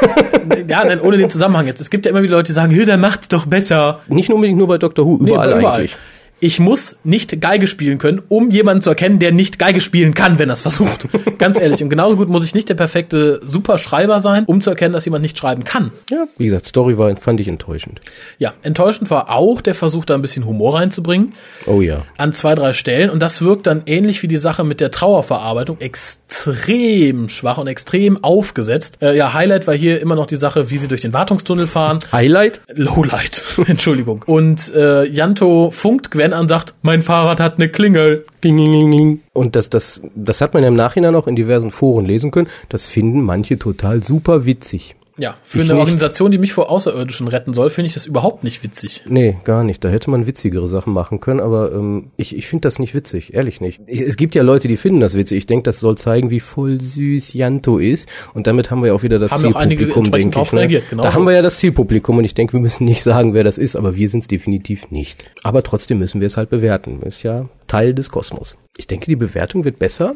[0.68, 1.80] ja, nein, ohne den Zusammenhang jetzt.
[1.80, 4.00] Es gibt ja immer wieder Leute, die sagen, Hilda macht doch besser.
[4.08, 5.04] nicht nur unbedingt nur bei Dr.
[5.06, 5.80] Who, Nee, überall, überall.
[5.80, 5.96] eigentlich.
[6.40, 10.38] Ich muss nicht Geige spielen können, um jemanden zu erkennen, der nicht Geige spielen kann,
[10.38, 11.08] wenn er es versucht.
[11.38, 11.82] Ganz ehrlich.
[11.82, 15.22] Und genauso gut muss ich nicht der perfekte Superschreiber sein, um zu erkennen, dass jemand
[15.22, 15.90] nicht schreiben kann.
[16.10, 18.00] Ja, wie gesagt, Story war, fand ich enttäuschend.
[18.38, 21.34] Ja, enttäuschend war auch der Versuch, da ein bisschen Humor reinzubringen.
[21.66, 22.02] Oh ja.
[22.18, 23.10] An zwei, drei Stellen.
[23.10, 28.22] Und das wirkt dann ähnlich wie die Sache mit der Trauerverarbeitung extrem schwach und extrem
[28.22, 28.98] aufgesetzt.
[29.02, 31.98] Äh, ja, Highlight war hier immer noch die Sache, wie sie durch den Wartungstunnel fahren.
[32.12, 32.60] Highlight?
[32.72, 34.24] Lowlight, Entschuldigung.
[34.24, 38.24] Und äh, Janto funkt Gwen an, sagt, mein Fahrrad hat eine Klingel.
[39.32, 42.48] Und das, das, das hat man ja im Nachhinein auch in diversen Foren lesen können.
[42.68, 44.96] Das finden manche total super witzig.
[45.18, 45.80] Ja, für eine nicht.
[45.80, 49.02] Organisation, die mich vor Außerirdischen retten soll, finde ich das überhaupt nicht witzig.
[49.08, 49.84] Nee, gar nicht.
[49.84, 53.34] Da hätte man witzigere Sachen machen können, aber ähm, ich, ich finde das nicht witzig,
[53.34, 53.80] ehrlich nicht.
[53.86, 55.38] Es gibt ja Leute, die finden das witzig.
[55.38, 58.08] Ich denke, das soll zeigen, wie voll süß Janto ist.
[58.34, 60.34] Und damit haben wir auch wieder das Haben Zielpublikum, denke ich.
[60.34, 63.02] drauf reagiert, genau da haben wir ja das Zielpublikum und ich denke, wir müssen nicht
[63.02, 65.24] sagen, wer das ist, aber wir sind es definitiv nicht.
[65.42, 67.02] Aber trotzdem müssen wir es halt bewerten.
[67.02, 68.56] Ist ja Teil des Kosmos.
[68.76, 70.14] Ich denke, die Bewertung wird besser,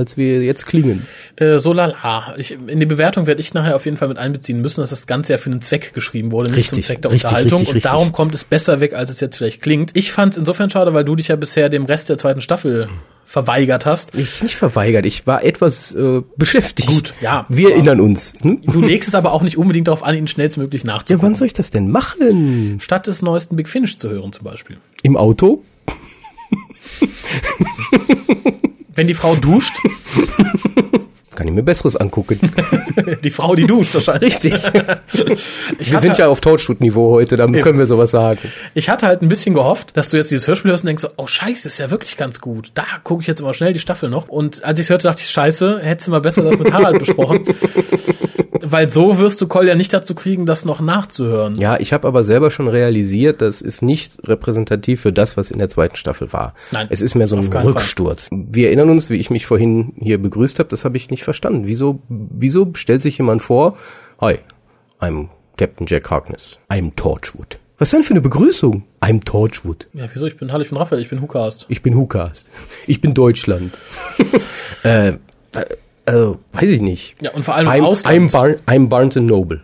[0.00, 1.06] als wir jetzt klingen.
[1.36, 2.34] Äh, so lala.
[2.36, 5.06] Ich, in die Bewertung werde ich nachher auf jeden Fall mit einbeziehen müssen, dass das
[5.06, 7.58] Ganze ja für einen Zweck geschrieben wurde, nicht zum Richtig, Zweck der richtig, Unterhaltung.
[7.58, 7.90] richtig, und richtig.
[7.92, 9.90] darum kommt es besser weg, als es jetzt vielleicht klingt.
[9.94, 12.88] Ich fand es insofern schade, weil du dich ja bisher dem Rest der zweiten Staffel
[13.24, 14.14] verweigert hast.
[14.16, 16.88] Ich nicht verweigert, ich war etwas äh, beschäftigt.
[16.88, 18.32] Gut, ja, Wir erinnern uns.
[18.42, 18.60] Hm?
[18.64, 21.28] Du legst es aber auch nicht unbedingt darauf an, ihn schnellstmöglich Ja, nachzugucken.
[21.28, 22.78] wann soll ich das denn machen?
[22.80, 24.78] Statt des neuesten Big Finish zu hören zum Beispiel.
[25.04, 25.62] Im Auto?
[28.94, 29.74] Wenn die Frau duscht,
[31.40, 32.38] Kann ich mir Besseres angucken.
[33.24, 34.34] die Frau, die duscht wahrscheinlich.
[34.34, 34.52] Richtig.
[35.78, 38.38] Ich wir sind ja auf Torchwood-Niveau heute, da können wir sowas sagen.
[38.74, 41.08] ich hatte halt ein bisschen gehofft, dass du jetzt dieses Hörspiel hörst und denkst so,
[41.16, 42.72] oh scheiße, ist ja wirklich ganz gut.
[42.74, 44.28] Da gucke ich jetzt mal schnell die Staffel noch.
[44.28, 47.44] Und als ich hörte, dachte ich, scheiße, hättest du mal besser das mit Harald besprochen.
[48.62, 51.54] Weil so wirst du Kolja nicht dazu kriegen, das noch nachzuhören.
[51.56, 55.58] Ja, ich habe aber selber schon realisiert, das ist nicht repräsentativ für das, was in
[55.58, 56.54] der zweiten Staffel war.
[56.70, 58.28] Nein, es ist mehr so ein Rücksturz.
[58.32, 61.62] Wir erinnern uns, wie ich mich vorhin hier begrüßt habe, das habe ich nicht verstanden.
[61.66, 63.76] Wieso, wieso stellt sich jemand vor,
[64.20, 64.38] hi,
[65.00, 67.58] I'm Captain Jack Harkness, I'm Torchwood.
[67.80, 68.82] Was ist denn für eine Begrüßung?
[69.00, 69.88] I'm Torchwood.
[69.94, 70.26] Ja, wieso?
[70.26, 71.64] Ich bin Hallo, ich bin Raphael, ich bin Hukast.
[71.70, 72.50] Ich bin Hukast.
[72.86, 73.78] Ich bin Deutschland.
[74.82, 75.14] äh,
[76.10, 77.16] also, weiß ich nicht.
[77.20, 78.16] Ja, und vor allem im Ausland.
[78.16, 79.60] I'm, Bar I'm Barnes and Noble.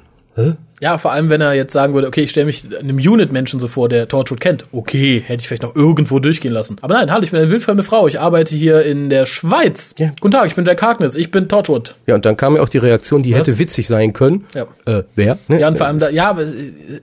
[0.80, 3.68] Ja, vor allem, wenn er jetzt sagen würde, okay, ich stelle mich einem Unit-Menschen so
[3.68, 4.64] vor, der Torchwood kennt.
[4.72, 6.76] Okay, hätte ich vielleicht noch irgendwo durchgehen lassen.
[6.82, 8.06] Aber nein, hallo, ich bin eine wildfremde Frau.
[8.06, 9.94] Ich arbeite hier in der Schweiz.
[9.98, 10.10] Ja.
[10.20, 11.16] Guten Tag, ich bin Jack Harkness.
[11.16, 11.96] Ich bin Torchwood.
[12.06, 13.40] Ja, und dann kam ja auch die Reaktion, die Was?
[13.40, 14.44] hätte witzig sein können.
[14.54, 14.66] Ja.
[14.84, 15.38] Äh, wer?
[15.48, 15.60] Ne?
[15.60, 16.36] Ja, und vor allem, da, ja,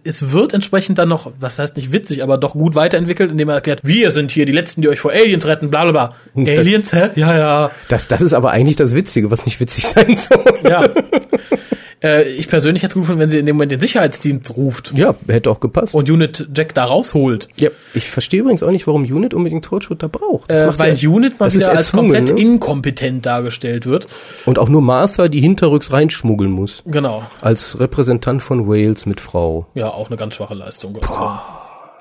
[0.04, 3.56] es wird entsprechend dann noch, was heißt nicht witzig, aber doch gut weiterentwickelt, indem er
[3.56, 6.16] erklärt, wir sind hier die Letzten, die euch vor Aliens retten, bla bla bla.
[6.36, 7.10] Aliens, hä?
[7.16, 7.72] Ja, ja.
[7.90, 10.54] Das, das ist aber eigentlich das Witzige, was nicht witzig sein soll.
[10.70, 10.88] Ja.
[12.04, 14.92] äh, ich persönlich hätte es gut gefunden, wenn sie in dem Moment den Sicherheitsdienst ruft
[14.96, 15.96] Ja, hätte auch gepasst.
[15.96, 17.48] und Unit Jack da rausholt.
[17.60, 20.52] ja, ich verstehe übrigens auch nicht, warum Unit unbedingt Torchwood da braucht.
[20.52, 22.40] Das Äh, macht weil ja- Unit mal wieder als komplett ne?
[22.42, 24.08] inkompetent dargestellt wird.
[24.46, 26.84] Und auch nur Martha, die hinterrücks reinschmuggeln muss.
[26.86, 27.24] Genau.
[27.42, 29.68] Als Repräsentant von Wales mit Frau.
[29.74, 30.98] Ja, auch eine ganz schwache Leistung.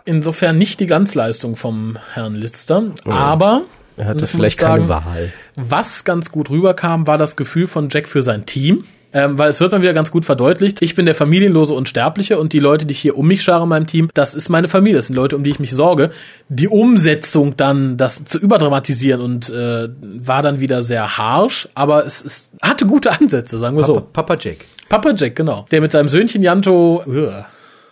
[0.04, 3.62] Insofern nicht die Ganzleistung vom Herrn Lister, aber
[3.96, 5.32] Er hat das vielleicht ich sagen, keine Wahl.
[5.60, 8.84] Was ganz gut rüberkam, war das Gefühl von Jack für sein Team.
[9.14, 10.80] Ähm, weil es wird mal wieder ganz gut verdeutlicht.
[10.80, 13.68] Ich bin der familienlose Unsterbliche und die Leute, die ich hier um mich schare in
[13.68, 14.96] meinem Team, das ist meine Familie.
[14.96, 16.10] Das sind Leute, um die ich mich sorge.
[16.48, 22.24] Die Umsetzung dann, das zu überdramatisieren und äh, war dann wieder sehr harsh, aber es,
[22.24, 24.00] es hatte gute Ansätze, sagen wir so.
[24.00, 24.64] Papa Jack.
[24.88, 25.66] Papa Jack, genau.
[25.70, 27.02] Der mit seinem Söhnchen Janto.
[27.06, 27.46] Uah.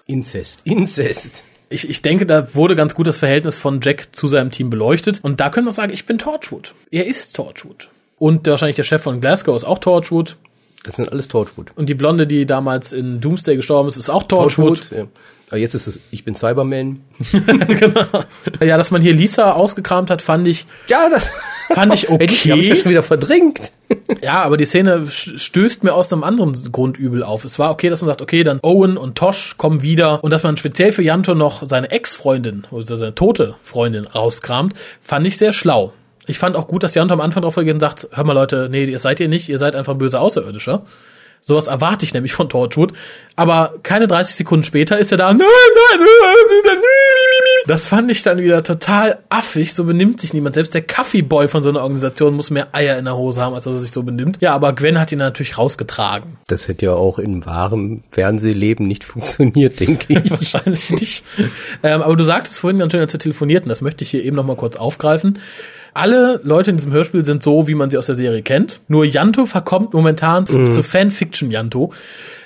[0.07, 0.61] Inzest.
[0.65, 1.45] Inzest.
[1.69, 5.21] Ich, ich denke, da wurde ganz gut das Verhältnis von Jack zu seinem Team beleuchtet.
[5.23, 6.75] Und da können wir sagen, ich bin Torchwood.
[6.91, 7.91] Er ist Torchwood.
[8.19, 10.37] Und wahrscheinlich der Chef von Glasgow ist auch Torchwood.
[10.83, 11.73] Das sind alles Torchwood.
[11.77, 14.91] Und die Blonde, die damals in Doomsday gestorben ist, ist auch Torchwood.
[14.91, 15.07] Ja.
[15.51, 17.01] Aber jetzt ist es, ich bin Cyberman.
[17.33, 18.07] genau.
[18.61, 21.29] Ja, dass man hier Lisa ausgekramt hat, fand ich, Ja, das
[21.75, 22.77] fand ich Ey, die hab ich ja okay.
[22.77, 23.73] schon wieder verdrängt.
[24.23, 27.45] Ja, aber die Szene stößt mir aus einem anderen Grund übel auf.
[27.45, 30.45] Es war okay, dass man sagt, okay, dann Owen und Tosh kommen wieder und dass
[30.45, 35.53] man speziell für Janto noch seine Ex-Freundin oder seine tote Freundin rauskramt, fand ich sehr
[35.53, 35.93] schlau.
[36.31, 38.69] Ich fand auch gut, dass Janto am Anfang drauf reagiert und sagt, hör mal Leute,
[38.71, 40.85] nee, ihr seid ihr nicht, ihr seid einfach ein böser Außerirdischer.
[41.43, 42.93] Sowas erwarte ich nämlich von Torchwood.
[43.35, 46.79] Aber keine 30 Sekunden später ist er da, nein, nein, nein,
[47.67, 49.75] das fand ich dann wieder total affig.
[49.75, 50.55] So benimmt sich niemand.
[50.55, 53.65] Selbst der Kaffeeboy von so einer Organisation muss mehr Eier in der Hose haben, als
[53.65, 54.39] dass er sich so benimmt.
[54.41, 56.39] Ja, aber Gwen hat ihn natürlich rausgetragen.
[56.47, 60.31] Das hätte ja auch im wahren Fernsehleben nicht funktioniert, denke ich.
[60.31, 61.25] Wahrscheinlich nicht.
[61.83, 64.45] ähm, aber du sagtest vorhin natürlich, als wir telefonierten, das möchte ich hier eben noch
[64.45, 65.39] mal kurz aufgreifen.
[65.93, 68.81] Alle Leute in diesem Hörspiel sind so, wie man sie aus der Serie kennt.
[68.87, 71.93] Nur Janto verkommt momentan zu Fanfiction Janto.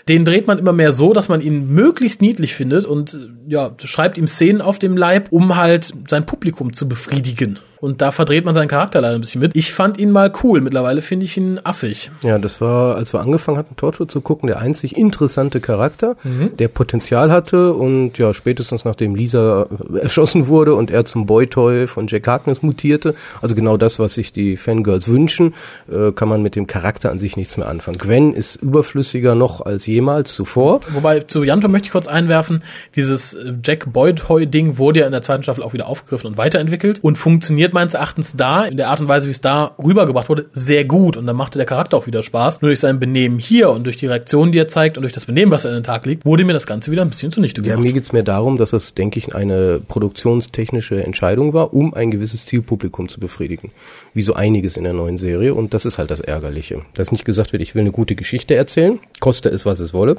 [0.08, 3.74] Den dreht man immer mehr so, dass man ihn möglichst niedlich findet und äh, ja,
[3.82, 7.58] schreibt ihm Szenen auf dem Leib, um halt sein Publikum zu befriedigen.
[7.84, 9.54] Und da verdreht man seinen Charakter leider ein bisschen mit.
[9.54, 10.62] Ich fand ihn mal cool.
[10.62, 12.10] Mittlerweile finde ich ihn affig.
[12.22, 16.56] Ja, das war, als wir angefangen hatten, Torchwood zu gucken, der einzig interessante Charakter, Mhm.
[16.56, 19.66] der Potenzial hatte und ja, spätestens nachdem Lisa
[20.00, 24.32] erschossen wurde und er zum Boytoy von Jack Harkness mutierte, also genau das, was sich
[24.32, 25.52] die Fangirls wünschen,
[25.92, 27.98] äh, kann man mit dem Charakter an sich nichts mehr anfangen.
[27.98, 30.80] Gwen ist überflüssiger noch als jemals zuvor.
[30.94, 32.62] Wobei, zu Janto möchte ich kurz einwerfen,
[32.96, 37.00] dieses äh, Jack Boyd-Ding wurde ja in der zweiten Staffel auch wieder aufgegriffen und weiterentwickelt
[37.02, 40.46] und funktioniert meines Erachtens da, in der Art und Weise, wie es da rübergebracht wurde,
[40.54, 41.16] sehr gut.
[41.18, 42.62] Und dann machte der Charakter auch wieder Spaß.
[42.62, 45.26] Nur durch sein Benehmen hier und durch die Reaktion, die er zeigt und durch das
[45.26, 47.60] Benehmen, was er an den Tag legt, wurde mir das Ganze wieder ein bisschen zunichte
[47.60, 47.82] Ja, gemacht.
[47.84, 52.46] mir geht's mehr darum, dass das, denke ich, eine produktionstechnische Entscheidung war, um ein gewisses
[52.46, 53.70] Zielpublikum zu befriedigen.
[54.14, 55.54] Wie so einiges in der neuen Serie.
[55.54, 56.82] Und das ist halt das Ärgerliche.
[56.94, 60.16] Dass nicht gesagt wird, ich will eine gute Geschichte erzählen, koste es, was es wolle,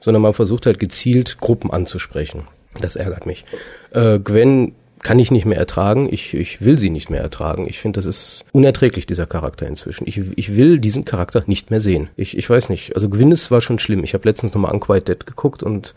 [0.00, 2.42] sondern man versucht halt gezielt Gruppen anzusprechen.
[2.80, 3.44] Das ärgert mich.
[3.92, 6.08] Äh, Gwen kann ich nicht mehr ertragen.
[6.10, 7.66] Ich, ich will sie nicht mehr ertragen.
[7.68, 10.06] Ich finde, das ist unerträglich, dieser Charakter inzwischen.
[10.06, 12.08] Ich, ich will diesen Charakter nicht mehr sehen.
[12.16, 12.94] Ich, ich weiß nicht.
[12.94, 14.04] Also Gwyneth war schon schlimm.
[14.04, 15.94] Ich habe letztens nochmal Unquiet Dead geguckt und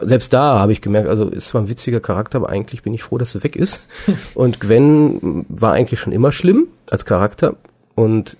[0.00, 3.02] selbst da habe ich gemerkt, also ist zwar ein witziger Charakter, aber eigentlich bin ich
[3.02, 3.82] froh, dass sie weg ist.
[4.34, 7.56] Und Gwen war eigentlich schon immer schlimm als Charakter.
[7.96, 8.36] Und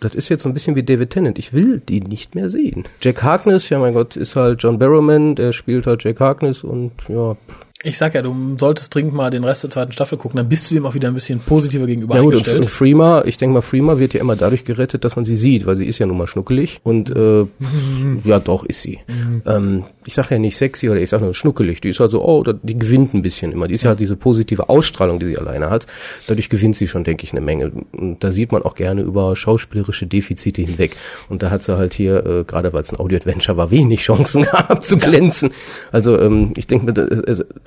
[0.00, 1.38] das ist jetzt so ein bisschen wie David Tennant.
[1.38, 2.84] Ich will die nicht mehr sehen.
[3.00, 6.92] Jack Harkness, ja mein Gott, ist halt John Barrowman, der spielt halt Jack Harkness und
[7.08, 7.36] ja,
[7.82, 10.70] Ich sag ja, du solltest dringend mal den Rest der zweiten Staffel gucken, dann bist
[10.70, 12.64] du dem auch wieder ein bisschen positiver gegenüber Ja gut, und, eingestellt.
[12.64, 15.66] und Freema, ich denke mal, Freema wird ja immer dadurch gerettet, dass man sie sieht,
[15.66, 17.46] weil sie ist ja nun mal schnuckelig und äh,
[18.24, 19.00] ja doch ist sie.
[19.46, 21.80] ähm, ich sage ja nicht sexy oder ich sage nur schnuckelig.
[21.80, 23.68] Die ist halt so, oh, die gewinnt ein bisschen immer.
[23.68, 25.86] Die ist ja halt diese positive Ausstrahlung, die sie alleine hat.
[26.28, 27.72] Dadurch gewinnt sie schon, denke ich, eine Menge.
[27.92, 30.96] Und da sieht man auch gerne über schauspielerische Defizite hinweg.
[31.28, 34.42] Und da hat sie halt hier, äh, gerade weil es ein Audio-Adventure war, wenig Chancen
[34.44, 35.50] gehabt zu glänzen.
[35.92, 36.92] Also ähm, ich denke mir,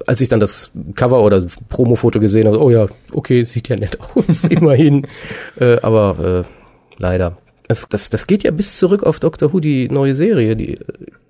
[0.07, 3.97] als ich dann das Cover oder Promo-Foto gesehen habe, oh ja, okay, sieht ja nett
[4.15, 5.07] aus, immerhin.
[5.59, 7.37] Äh, aber äh, leider.
[7.67, 10.83] Das, das, das geht ja bis zurück auf Doctor Who, die neue Serie, die äh,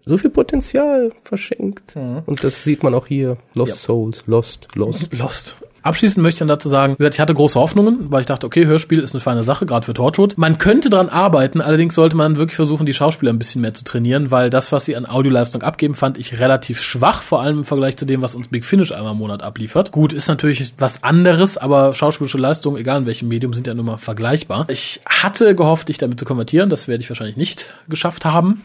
[0.06, 1.96] so viel Potenzial verschenkt.
[1.96, 3.38] Und das sieht man auch hier.
[3.56, 3.78] Lost Ja.
[3.78, 5.14] Souls, Lost, Lost.
[5.18, 5.58] Lost.
[5.82, 8.46] Abschließend möchte ich dann dazu sagen, wie gesagt, ich hatte große Hoffnungen, weil ich dachte,
[8.46, 10.38] okay, Hörspiel ist eine feine Sache, gerade für Torchwood.
[10.38, 13.84] Man könnte dran arbeiten, allerdings sollte man wirklich versuchen, die Schauspieler ein bisschen mehr zu
[13.84, 17.64] trainieren, weil das, was sie an Audioleistung abgeben, fand ich relativ schwach, vor allem im
[17.66, 19.92] Vergleich zu dem, was uns Big Finish einmal im Monat abliefert.
[19.92, 23.86] Gut, ist natürlich was anderes, aber schauspielische Leistungen, egal in welchem Medium, sind ja nun
[23.86, 24.66] mal vergleichbar.
[24.70, 28.62] Ich hatte gehofft, dich damit zu konvertieren, das werde ich wahrscheinlich nicht geschafft haben,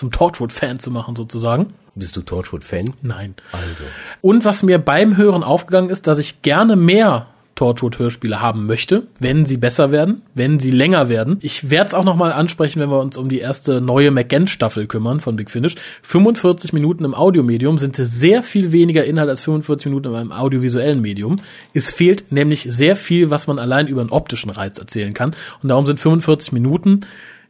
[0.00, 1.74] zum Torchwood-Fan zu machen sozusagen.
[1.94, 2.94] Bist du Torchwood-Fan?
[3.02, 3.34] Nein.
[3.52, 3.84] Also.
[4.22, 9.44] Und was mir beim Hören aufgegangen ist, dass ich gerne mehr Torchwood-Hörspiele haben möchte, wenn
[9.44, 11.36] sie besser werden, wenn sie länger werden.
[11.42, 15.20] Ich werde es auch nochmal ansprechen, wenn wir uns um die erste neue McGann-Staffel kümmern
[15.20, 15.76] von Big Finish.
[16.02, 21.02] 45 Minuten im Audiomedium sind sehr viel weniger Inhalt als 45 Minuten in einem audiovisuellen
[21.02, 21.36] Medium.
[21.74, 25.36] Es fehlt nämlich sehr viel, was man allein über einen optischen Reiz erzählen kann.
[25.62, 27.02] Und darum sind 45 Minuten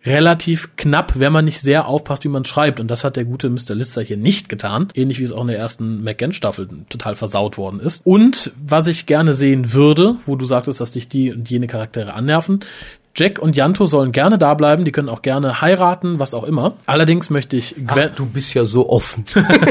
[0.05, 2.81] relativ knapp, wenn man nicht sehr aufpasst, wie man schreibt.
[2.81, 3.75] Und das hat der gute Mr.
[3.75, 4.89] Lister hier nicht getan.
[4.95, 8.07] Ähnlich wie es auch in der ersten McGann-Staffel total versaut worden ist.
[8.07, 12.15] Und was ich gerne sehen würde, wo du sagtest, dass dich die und jene Charaktere
[12.15, 12.61] annerven,
[13.16, 16.75] Jack und Janto sollen gerne da bleiben, die können auch gerne heiraten, was auch immer.
[16.87, 19.25] Allerdings möchte ich Gwen, Du bist ja so offen.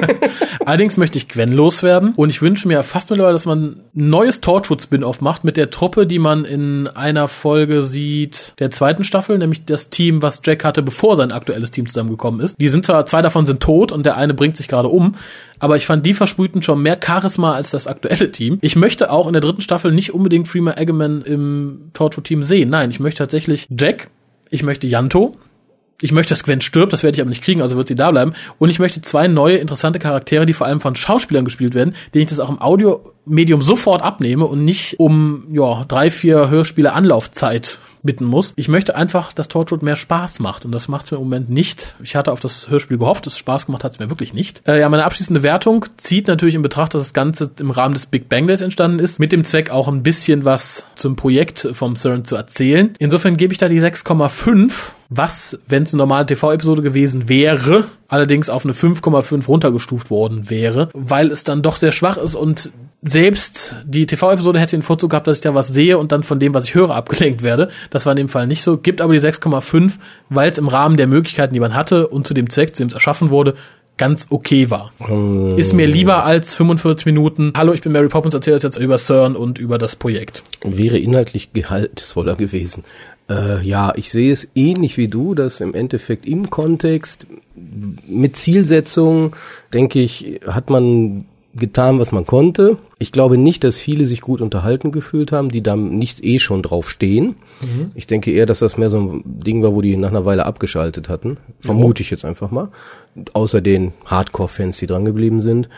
[0.66, 4.42] allerdings möchte ich Gwen loswerden und ich wünsche mir fast mittlerweile, dass man ein neues
[4.42, 9.66] Torchwood-Spin-Off macht mit der Truppe, die man in einer Folge sieht, der zweiten Staffel, nämlich
[9.66, 12.60] das Team, was Jack hatte, bevor sein aktuelles Team zusammengekommen ist.
[12.60, 15.16] Die sind zwar, zwei davon sind tot und der eine bringt sich gerade um,
[15.60, 18.58] aber ich fand, die versprühten schon mehr Charisma als das aktuelle Team.
[18.62, 22.70] Ich möchte auch in der dritten Staffel nicht unbedingt Freema Eggman im Torchwood-Team sehen.
[22.70, 24.10] Nein, ich möchte tatsächlich Jack,
[24.50, 25.38] ich möchte Janto,
[26.02, 28.12] ich möchte, dass Gwen stirbt, das werde ich aber nicht kriegen, also wird sie da
[28.12, 28.34] bleiben.
[28.58, 32.24] Und ich möchte zwei neue, interessante Charaktere, die vor allem von Schauspielern gespielt werden, denen
[32.24, 37.80] ich das auch im Audiomedium sofort abnehme und nicht um ja, drei, vier Hörspiele Anlaufzeit
[38.02, 38.54] bitten muss.
[38.56, 41.50] Ich möchte einfach, dass Torchwood mehr Spaß macht und das macht es mir im Moment
[41.50, 41.96] nicht.
[42.02, 44.66] Ich hatte auf das Hörspiel gehofft, es Spaß gemacht hat es mir wirklich nicht.
[44.68, 48.06] Äh, ja, meine abschließende Wertung zieht natürlich in Betracht, dass das Ganze im Rahmen des
[48.06, 51.98] Big Bang Days entstanden ist, mit dem Zweck auch ein bisschen was zum Projekt vom
[51.98, 52.94] CERN zu erzählen.
[53.00, 54.72] Insofern gebe ich da die 6,5
[55.10, 60.90] was, wenn es eine normale TV-Episode gewesen wäre, allerdings auf eine 5,5 runtergestuft worden wäre,
[60.94, 65.26] weil es dann doch sehr schwach ist und selbst die TV-Episode hätte den Vorzug gehabt,
[65.26, 67.70] dass ich da was sehe und dann von dem, was ich höre, abgelenkt werde.
[67.90, 68.78] Das war in dem Fall nicht so.
[68.78, 69.94] Gibt aber die 6,5,
[70.30, 72.90] weil es im Rahmen der Möglichkeiten, die man hatte und zu dem Zweck, zu dem
[72.90, 73.56] es erschaffen wurde,
[73.96, 74.92] ganz okay war.
[75.58, 79.36] Ist mir lieber als 45 Minuten, hallo, ich bin Mary Poppins, erzähle jetzt über CERN
[79.36, 80.44] und über das Projekt.
[80.64, 82.84] Wäre inhaltlich gehaltvoller gewesen.
[83.30, 87.28] Äh, ja, ich sehe es ähnlich wie du, dass im Endeffekt im Kontext
[88.08, 89.36] mit Zielsetzung,
[89.74, 92.78] denke ich, hat man getan, was man konnte.
[93.00, 96.62] Ich glaube nicht, dass viele sich gut unterhalten gefühlt haben, die da nicht eh schon
[96.62, 97.36] drauf stehen.
[97.96, 100.46] Ich denke eher, dass das mehr so ein Ding war, wo die nach einer Weile
[100.46, 101.38] abgeschaltet hatten.
[101.60, 102.70] Vermute ich jetzt einfach mal.
[103.34, 105.70] Außer den Hardcore-Fans, die dran geblieben sind.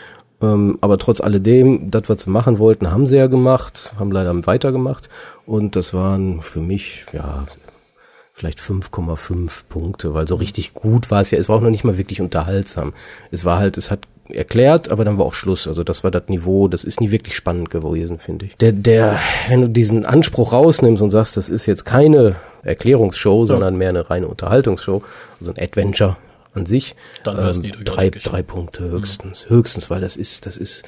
[0.42, 4.46] Ähm, aber trotz alledem, das, was sie machen wollten, haben sie ja gemacht, haben leider
[4.46, 5.08] weitergemacht.
[5.46, 7.46] Und das waren für mich, ja,
[8.34, 11.38] vielleicht 5,5 Punkte, weil so richtig gut war es ja.
[11.38, 12.92] Es war auch noch nicht mal wirklich unterhaltsam.
[13.30, 14.00] Es war halt, es hat
[14.30, 15.68] erklärt, aber dann war auch Schluss.
[15.68, 18.56] Also das war das Niveau, das ist nie wirklich spannend gewesen, finde ich.
[18.56, 23.76] Der, der, wenn du diesen Anspruch rausnimmst und sagst, das ist jetzt keine Erklärungsshow, sondern
[23.76, 25.02] mehr eine reine Unterhaltungsshow,
[25.38, 26.16] also ein Adventure
[26.54, 30.82] an sich, Dann ähm, drei, drei Punkte höchstens, höchstens, weil das ist, das ist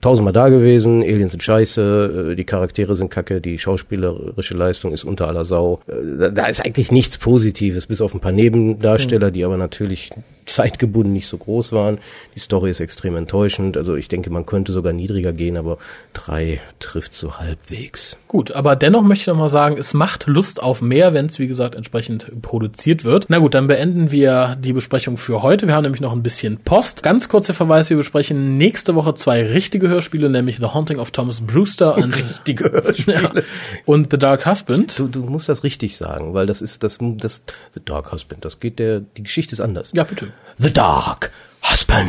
[0.00, 5.04] tausendmal da gewesen, Aliens sind scheiße, äh, die Charaktere sind kacke, die schauspielerische Leistung ist
[5.04, 5.80] unter aller Sau.
[5.86, 10.10] Äh, Da, ist eigentlich nichts Positives, bis auf ein paar Nebendarsteller, die aber natürlich
[10.46, 11.98] zeitgebunden nicht so groß waren.
[12.34, 15.78] Die Story ist extrem enttäuschend, also ich denke, man könnte sogar niedriger gehen, aber
[16.12, 18.18] drei trifft so halbwegs.
[18.28, 21.38] Gut, aber dennoch möchte ich noch mal sagen, es macht Lust auf mehr, wenn es,
[21.38, 23.26] wie gesagt, entsprechend produziert wird.
[23.28, 25.66] Na gut, dann beenden wir die Besprechung für heute.
[25.66, 27.02] Wir haben nämlich noch ein bisschen Post.
[27.02, 31.40] Ganz kurzer Verweis, wir besprechen nächste Woche zwei richtige Hörspiele, nämlich The Haunting of Thomas
[31.40, 33.44] Brewster und, Richtige Hörspiele.
[33.84, 34.98] und The Dark Husband.
[34.98, 37.42] Du, du musst das richtig sagen, weil das ist das, das
[37.72, 39.90] The Dark Husband, das geht der, die Geschichte ist anders.
[39.94, 40.28] Ja, bitte.
[40.58, 41.30] The Dark
[41.70, 42.08] Husband.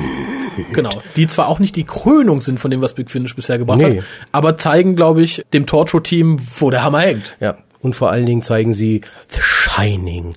[0.74, 1.02] Genau.
[1.16, 4.00] Die zwar auch nicht die Krönung sind von dem, was Big Finish bisher gebracht Nee.
[4.00, 7.36] hat, aber zeigen, glaube ich, dem Torture-Team, wo der Hammer hängt.
[7.40, 10.36] Ja, und vor allen Dingen zeigen sie The Shining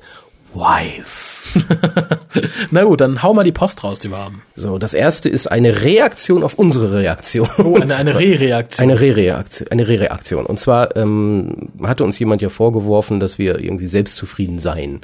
[0.52, 1.35] Wife.
[2.70, 4.42] Na gut, dann hau mal die Post raus, die wir haben.
[4.54, 7.48] So, das erste ist eine Reaktion auf unsere Reaktion.
[7.58, 8.90] Oh, eine, eine Re-Reaktion.
[8.90, 10.46] Eine Re-Reaktion, eine Re-Reaktion.
[10.46, 15.00] Und zwar ähm, hatte uns jemand ja vorgeworfen, dass wir irgendwie selbstzufrieden seien,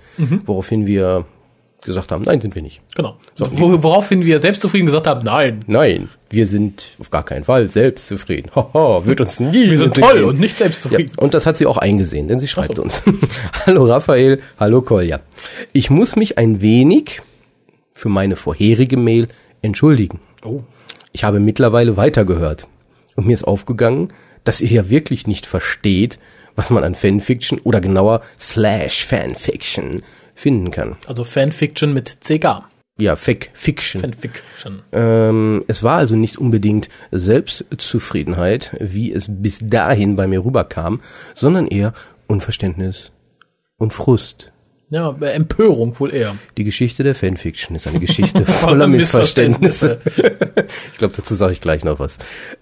[0.46, 1.24] woraufhin wir
[1.82, 2.80] gesagt haben, nein, sind wir nicht.
[2.94, 3.16] Genau.
[3.38, 5.64] Wo, woraufhin wir selbstzufrieden gesagt haben, nein.
[5.66, 8.52] Nein, wir sind auf gar keinen Fall selbstzufrieden.
[8.54, 9.70] Haha, wird uns nie.
[9.70, 11.12] Wir sind toll und nicht selbstzufrieden.
[11.16, 13.02] Ja, und das hat sie auch eingesehen, denn sie schreibt uns.
[13.66, 15.20] hallo Raphael, hallo Kolja.
[15.72, 17.22] Ich muss mich ein wenig
[17.92, 19.28] für meine vorherige Mail
[19.60, 20.20] entschuldigen.
[20.44, 20.60] Oh.
[21.12, 22.68] Ich habe mittlerweile weitergehört
[23.16, 24.12] und mir ist aufgegangen,
[24.44, 26.18] dass ihr ja wirklich nicht versteht,
[26.54, 30.02] was man an Fanfiction oder genauer Slash Fanfiction
[30.42, 30.96] finden kann.
[31.06, 32.64] Also Fanfiction mit CK.
[32.98, 34.00] Ja, Fic Fiction.
[34.00, 34.82] Fanfiction.
[34.92, 41.00] Ähm, es war also nicht unbedingt Selbstzufriedenheit, wie es bis dahin bei mir rüberkam,
[41.32, 41.94] sondern eher
[42.26, 43.12] Unverständnis
[43.78, 44.51] und Frust.
[44.92, 46.36] Ja, Empörung wohl eher.
[46.58, 50.02] Die Geschichte der Fanfiction ist eine Geschichte voller Missverständnisse.
[50.04, 52.18] ich glaube, dazu sage ich gleich noch was.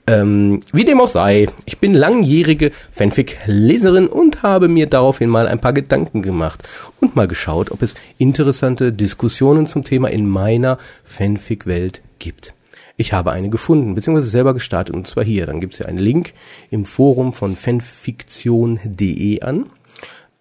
[0.07, 5.59] Ähm, wie dem auch sei, ich bin langjährige Fanfic-Leserin und habe mir daraufhin mal ein
[5.59, 6.62] paar Gedanken gemacht
[7.01, 12.55] und mal geschaut, ob es interessante Diskussionen zum Thema in meiner Fanfic-Welt gibt.
[12.97, 15.47] Ich habe eine gefunden, beziehungsweise selber gestartet, und zwar hier.
[15.47, 16.33] Dann gibt es ja einen Link
[16.71, 19.66] im Forum von fanfiktion.de an.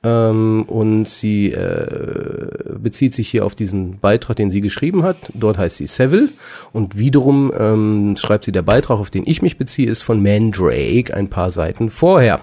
[0.01, 5.17] Ähm, und sie äh, bezieht sich hier auf diesen Beitrag, den sie geschrieben hat.
[5.33, 6.29] Dort heißt sie Seville.
[6.71, 11.13] Und wiederum ähm, schreibt sie, der Beitrag, auf den ich mich beziehe, ist von Mandrake
[11.13, 12.39] ein paar Seiten vorher.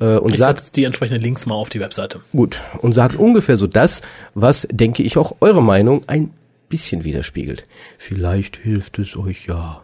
[0.00, 2.20] Äh, und Ich sagt, die entsprechenden Links mal auf die Webseite.
[2.32, 2.60] Gut.
[2.80, 4.00] Und sagt ungefähr so das,
[4.34, 6.30] was, denke ich, auch eure Meinung ein
[6.70, 7.66] bisschen widerspiegelt.
[7.98, 9.82] Vielleicht hilft es euch ja.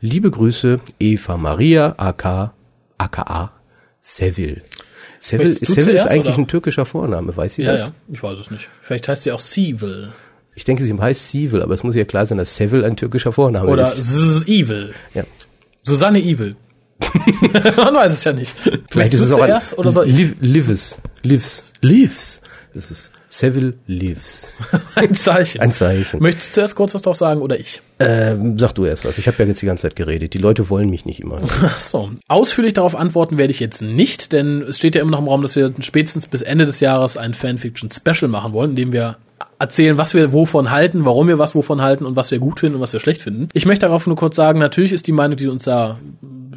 [0.00, 2.54] Liebe Grüße, Eva Maria, aka,
[2.96, 3.52] aka
[4.00, 4.62] Seville.
[5.20, 6.38] Du Seville ist eigentlich oder?
[6.38, 7.86] ein türkischer Vorname, weiß sie Ja, das?
[7.86, 8.68] ja, ich weiß es nicht.
[8.82, 10.12] Vielleicht heißt sie auch Seville.
[10.54, 13.32] Ich denke, sie heißt Seville, aber es muss ja klar sein, dass Seville ein türkischer
[13.32, 14.02] Vorname Oder ist.
[14.02, 14.94] Z Evil.
[15.14, 15.24] Ja.
[15.82, 16.54] Susanne Evil.
[17.76, 18.54] Man weiß es ja nicht.
[18.90, 20.16] Vielleicht ist es auch ein oder soll ich?
[20.16, 22.40] Liv, Lives, Lives, Lives.
[22.76, 24.48] Das ist Seville Lives.
[24.96, 25.62] Ein Zeichen.
[25.62, 26.20] Ein Zeichen.
[26.22, 27.80] Möchtest du zuerst kurz was drauf sagen oder ich?
[27.98, 29.16] Ähm, sag du erst was.
[29.16, 30.34] Ich habe ja jetzt die ganze Zeit geredet.
[30.34, 31.40] Die Leute wollen mich nicht immer.
[31.62, 32.10] Ach so.
[32.28, 35.40] Ausführlich darauf antworten werde ich jetzt nicht, denn es steht ja immer noch im Raum,
[35.40, 39.16] dass wir spätestens bis Ende des Jahres ein Fanfiction-Special machen wollen, in dem wir
[39.58, 42.76] erzählen, was wir wovon halten, warum wir was wovon halten und was wir gut finden
[42.76, 43.48] und was wir schlecht finden.
[43.54, 45.98] Ich möchte darauf nur kurz sagen, natürlich ist die Meinung, die uns da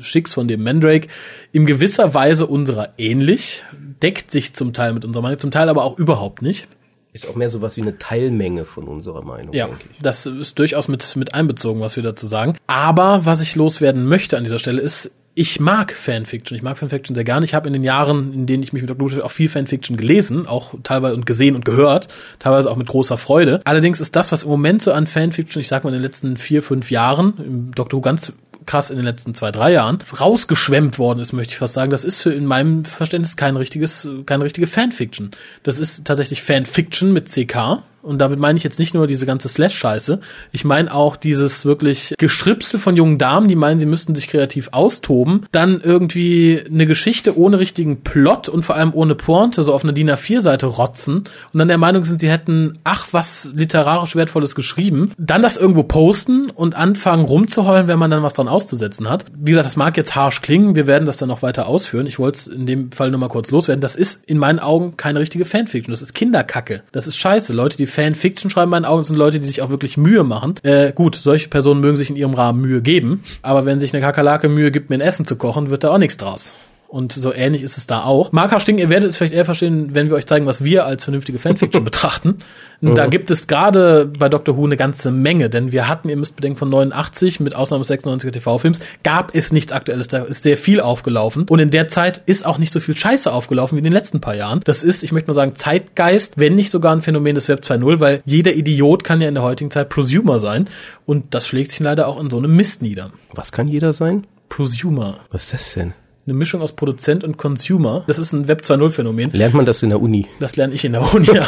[0.01, 1.07] schickst von dem Mandrake,
[1.51, 3.63] in gewisser Weise unserer ähnlich,
[4.01, 6.67] deckt sich zum Teil mit unserer Meinung, zum Teil aber auch überhaupt nicht.
[7.11, 9.97] Ist auch mehr sowas wie eine Teilmenge von unserer Meinung, Ja, denke ich.
[10.01, 12.55] das ist durchaus mit, mit einbezogen, was wir dazu sagen.
[12.67, 16.55] Aber was ich loswerden möchte an dieser Stelle ist, ich mag Fanfiction.
[16.57, 17.45] Ich mag Fanfiction sehr gerne.
[17.45, 19.09] Ich habe in den Jahren, in denen ich mich mit Dr.
[19.11, 23.17] Who auch viel Fanfiction gelesen, auch teilweise und gesehen und gehört, teilweise auch mit großer
[23.17, 23.61] Freude.
[23.63, 26.35] Allerdings ist das, was im Moment so an Fanfiction, ich sag mal in den letzten
[26.35, 27.97] vier, fünf Jahren, im Dr.
[27.99, 28.33] Who ganz
[28.65, 31.91] krass in den letzten zwei, drei Jahren rausgeschwemmt worden ist, möchte ich fast sagen.
[31.91, 35.31] Das ist für in meinem Verständnis kein richtiges, keine richtige Fanfiction.
[35.63, 37.83] Das ist tatsächlich Fanfiction mit CK.
[38.01, 40.19] Und damit meine ich jetzt nicht nur diese ganze Slash-Scheiße.
[40.51, 44.69] Ich meine auch dieses wirklich Geschripsel von jungen Damen, die meinen, sie müssten sich kreativ
[44.71, 45.45] austoben.
[45.51, 49.93] Dann irgendwie eine Geschichte ohne richtigen Plot und vor allem ohne Pointe, so auf einer
[49.93, 51.23] DIN A4-Seite rotzen.
[51.53, 55.11] Und dann der Meinung sind, sie hätten, ach, was literarisch Wertvolles geschrieben.
[55.17, 59.25] Dann das irgendwo posten und anfangen rumzuheulen, wenn man dann was dran auszusetzen hat.
[59.35, 60.75] Wie gesagt, das mag jetzt harsch klingen.
[60.75, 62.07] Wir werden das dann noch weiter ausführen.
[62.07, 63.81] Ich wollte es in dem Fall nur mal kurz loswerden.
[63.81, 65.91] Das ist in meinen Augen keine richtige Fanfiction.
[65.91, 66.83] Das ist Kinderkacke.
[66.91, 67.53] Das ist scheiße.
[67.53, 70.55] Leute, die Fanfiction schreiben, in meinen Augen sind Leute, die sich auch wirklich Mühe machen.
[70.63, 74.01] Äh, gut, solche Personen mögen sich in ihrem Rahmen Mühe geben, aber wenn sich eine
[74.01, 76.55] Kakerlake Mühe gibt, mir ein Essen zu kochen, wird da auch nichts draus.
[76.89, 78.31] Und so ähnlich ist es da auch.
[78.31, 81.03] Marker Sting, ihr werdet es vielleicht eher verstehen, wenn wir euch zeigen, was wir als
[81.03, 82.39] vernünftige Fanfiction betrachten.
[82.81, 86.35] Da gibt es gerade bei Doctor Who eine ganze Menge, denn wir hatten, ihr müsst
[86.35, 90.57] bedenken, von 89 mit Ausnahme des 96er TV-Films, gab es nichts Aktuelles, da ist sehr
[90.57, 91.45] viel aufgelaufen.
[91.47, 94.19] Und in der Zeit ist auch nicht so viel Scheiße aufgelaufen wie in den letzten
[94.19, 94.61] paar Jahren.
[94.63, 97.99] Das ist, ich möchte mal sagen, Zeitgeist, wenn nicht sogar ein Phänomen des Web 2.0,
[97.99, 100.67] weil jeder Idiot kann ja in der heutigen Zeit Prosumer sein.
[101.05, 103.11] Und das schlägt sich leider auch in so einem Mist nieder.
[103.33, 104.25] Was kann jeder sein?
[104.47, 105.19] Prosumer.
[105.29, 105.93] Was ist das denn?
[106.29, 108.03] Eine Mischung aus Produzent und Consumer.
[108.05, 109.31] Das ist ein Web 2.0 Phänomen.
[109.33, 110.27] Lernt man das in der Uni?
[110.39, 111.25] Das lerne ich in der Uni.
[111.33, 111.47] Ja.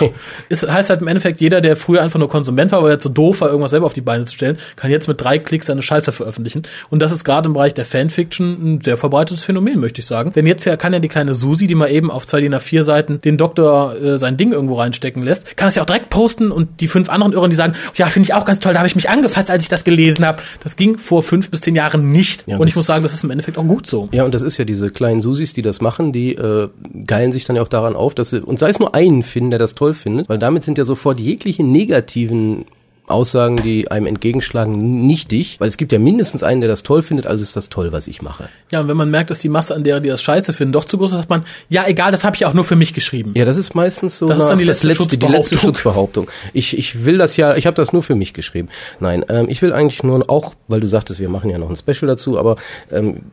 [0.49, 3.09] Es heißt halt im Endeffekt, jeder, der früher einfach nur Konsument war, weil er zu
[3.09, 5.83] doof war, irgendwas selber auf die Beine zu stellen, kann jetzt mit drei Klicks seine
[5.83, 6.63] Scheiße veröffentlichen.
[6.89, 10.33] Und das ist gerade im Bereich der Fanfiction ein sehr verbreitetes Phänomen, möchte ich sagen.
[10.33, 12.81] Denn jetzt ja kann ja die kleine Susi, die mal eben auf zwei DIN A4
[12.81, 16.51] Seiten den Doktor äh, sein Ding irgendwo reinstecken lässt, kann es ja auch direkt posten
[16.51, 18.87] und die fünf anderen Irren, die sagen, ja, finde ich auch ganz toll, da habe
[18.87, 20.41] ich mich angefasst, als ich das gelesen habe.
[20.63, 22.47] Das ging vor fünf bis zehn Jahren nicht.
[22.47, 24.09] Ja, und ich das- muss sagen, das ist im Endeffekt auch gut so.
[24.11, 26.69] Ja, und das ist ja diese kleinen Susis, die das machen, die äh,
[27.05, 29.51] geilen sich dann ja auch daran auf, dass sie, und sei es nur einen finden,
[29.51, 32.65] der das toll findet, weil damit sind ja sofort jegliche negativen
[33.07, 37.27] Aussagen, die einem entgegenschlagen, nichtig, weil es gibt ja mindestens einen, der das toll findet,
[37.27, 38.47] also ist das toll, was ich mache.
[38.71, 40.85] Ja, und wenn man merkt, dass die Masse an derer, die das scheiße finden, doch
[40.85, 43.33] zu groß ist, sagt man, ja, egal, das habe ich auch nur für mich geschrieben.
[43.35, 46.27] Ja, das ist meistens so Das ist dann die das letzte die letzte Schutzbehauptung.
[46.27, 46.27] Schutzbehauptung.
[46.53, 48.69] Ich, ich will das ja, ich habe das nur für mich geschrieben.
[48.99, 51.75] Nein, ähm, ich will eigentlich nur auch, weil du sagtest, wir machen ja noch ein
[51.75, 52.55] Special dazu, aber
[52.91, 53.23] ähm,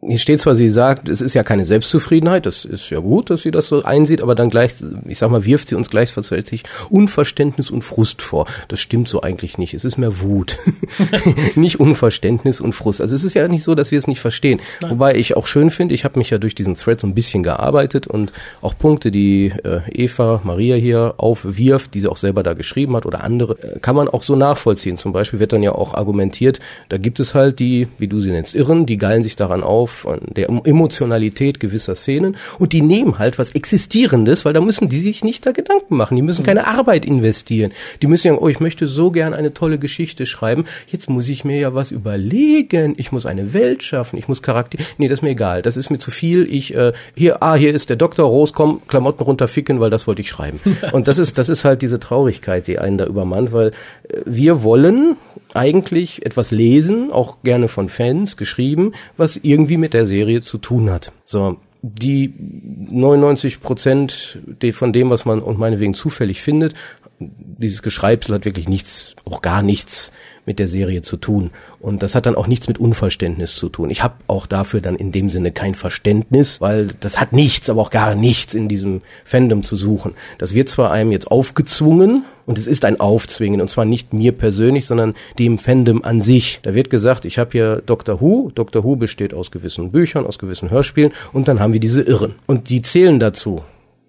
[0.00, 3.42] hier steht zwar, sie sagt, es ist ja keine Selbstzufriedenheit, das ist ja gut, dass
[3.42, 4.72] sie das so einsieht, aber dann gleich,
[5.06, 8.46] ich sag mal, wirft sie uns gleichzeitig Unverständnis und Frust vor.
[8.68, 9.74] Das stimmt so eigentlich nicht.
[9.74, 10.56] Es ist mehr Wut.
[11.56, 13.00] nicht Unverständnis und Frust.
[13.00, 14.60] Also es ist ja nicht so, dass wir es nicht verstehen.
[14.88, 17.42] Wobei ich auch schön finde, ich habe mich ja durch diesen Thread so ein bisschen
[17.42, 22.54] gearbeitet und auch Punkte, die äh, Eva, Maria hier aufwirft, die sie auch selber da
[22.54, 24.96] geschrieben hat oder andere, äh, kann man auch so nachvollziehen.
[24.96, 28.30] Zum Beispiel wird dann ja auch argumentiert, da gibt es halt die, wie du sie
[28.30, 32.36] nennst, Irren, die geilen sich daran auf, an der Emotionalität gewisser Szenen.
[32.58, 36.16] Und die nehmen halt was Existierendes, weil da müssen die sich nicht da Gedanken machen,
[36.16, 37.72] die müssen keine Arbeit investieren.
[38.02, 41.44] Die müssen sagen, oh, ich möchte so gern eine tolle Geschichte schreiben, jetzt muss ich
[41.44, 45.22] mir ja was überlegen, ich muss eine Welt schaffen, ich muss Charakter, nee, das ist
[45.22, 48.26] mir egal, das ist mir zu viel, ich, äh, hier, ah, hier ist der Doktor,
[48.26, 50.60] Rose, komm, Klamotten runterficken, weil das wollte ich schreiben.
[50.92, 54.62] Und das ist, das ist halt diese Traurigkeit, die einen da übermannt, weil äh, wir
[54.62, 55.16] wollen
[55.54, 60.90] eigentlich etwas lesen, auch gerne von Fans geschrieben, was irgendwie mit der Serie zu tun
[60.90, 61.12] hat.
[61.24, 64.38] So, die 99 Prozent
[64.72, 66.74] von dem, was man und meinetwegen zufällig findet,
[67.18, 70.12] dieses Geschreibsel hat wirklich nichts, auch gar nichts
[70.46, 71.50] mit der Serie zu tun.
[71.78, 73.90] Und das hat dann auch nichts mit Unverständnis zu tun.
[73.90, 77.82] Ich habe auch dafür dann in dem Sinne kein Verständnis, weil das hat nichts, aber
[77.82, 80.14] auch gar nichts in diesem Fandom zu suchen.
[80.38, 84.32] Das wird zwar einem jetzt aufgezwungen, und es ist ein Aufzwingen, und zwar nicht mir
[84.32, 86.60] persönlich, sondern dem Fandom an sich.
[86.62, 88.50] Da wird gesagt, ich habe hier Doctor Who.
[88.54, 92.36] Doctor Who besteht aus gewissen Büchern, aus gewissen Hörspielen, und dann haben wir diese Irren.
[92.46, 93.60] Und die zählen dazu.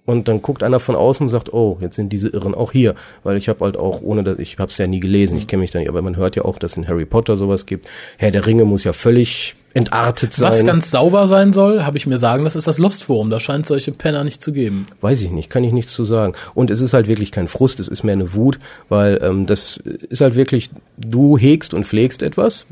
[0.10, 2.95] Und dann guckt einer von außen und sagt, oh, jetzt sind diese Irren auch hier,
[3.22, 5.62] weil ich habe halt auch, ohne dass ich habe es ja nie gelesen, ich kenne
[5.62, 7.88] mich da nicht, aber man hört ja auch, dass in Harry Potter sowas gibt.
[8.18, 10.49] Herr der Ringe muss ja völlig entartet sein.
[10.49, 13.30] Was ganz sauber sein soll, habe ich mir sagen, das ist das Lost Forum.
[13.30, 14.88] Da scheint solche Penner nicht zu geben.
[14.99, 16.34] Weiß ich nicht, kann ich nichts zu sagen.
[16.55, 18.57] Und es ist halt wirklich kein Frust, es ist mehr eine Wut,
[18.89, 22.66] weil ähm, das ist halt wirklich, du hegst und pflegst etwas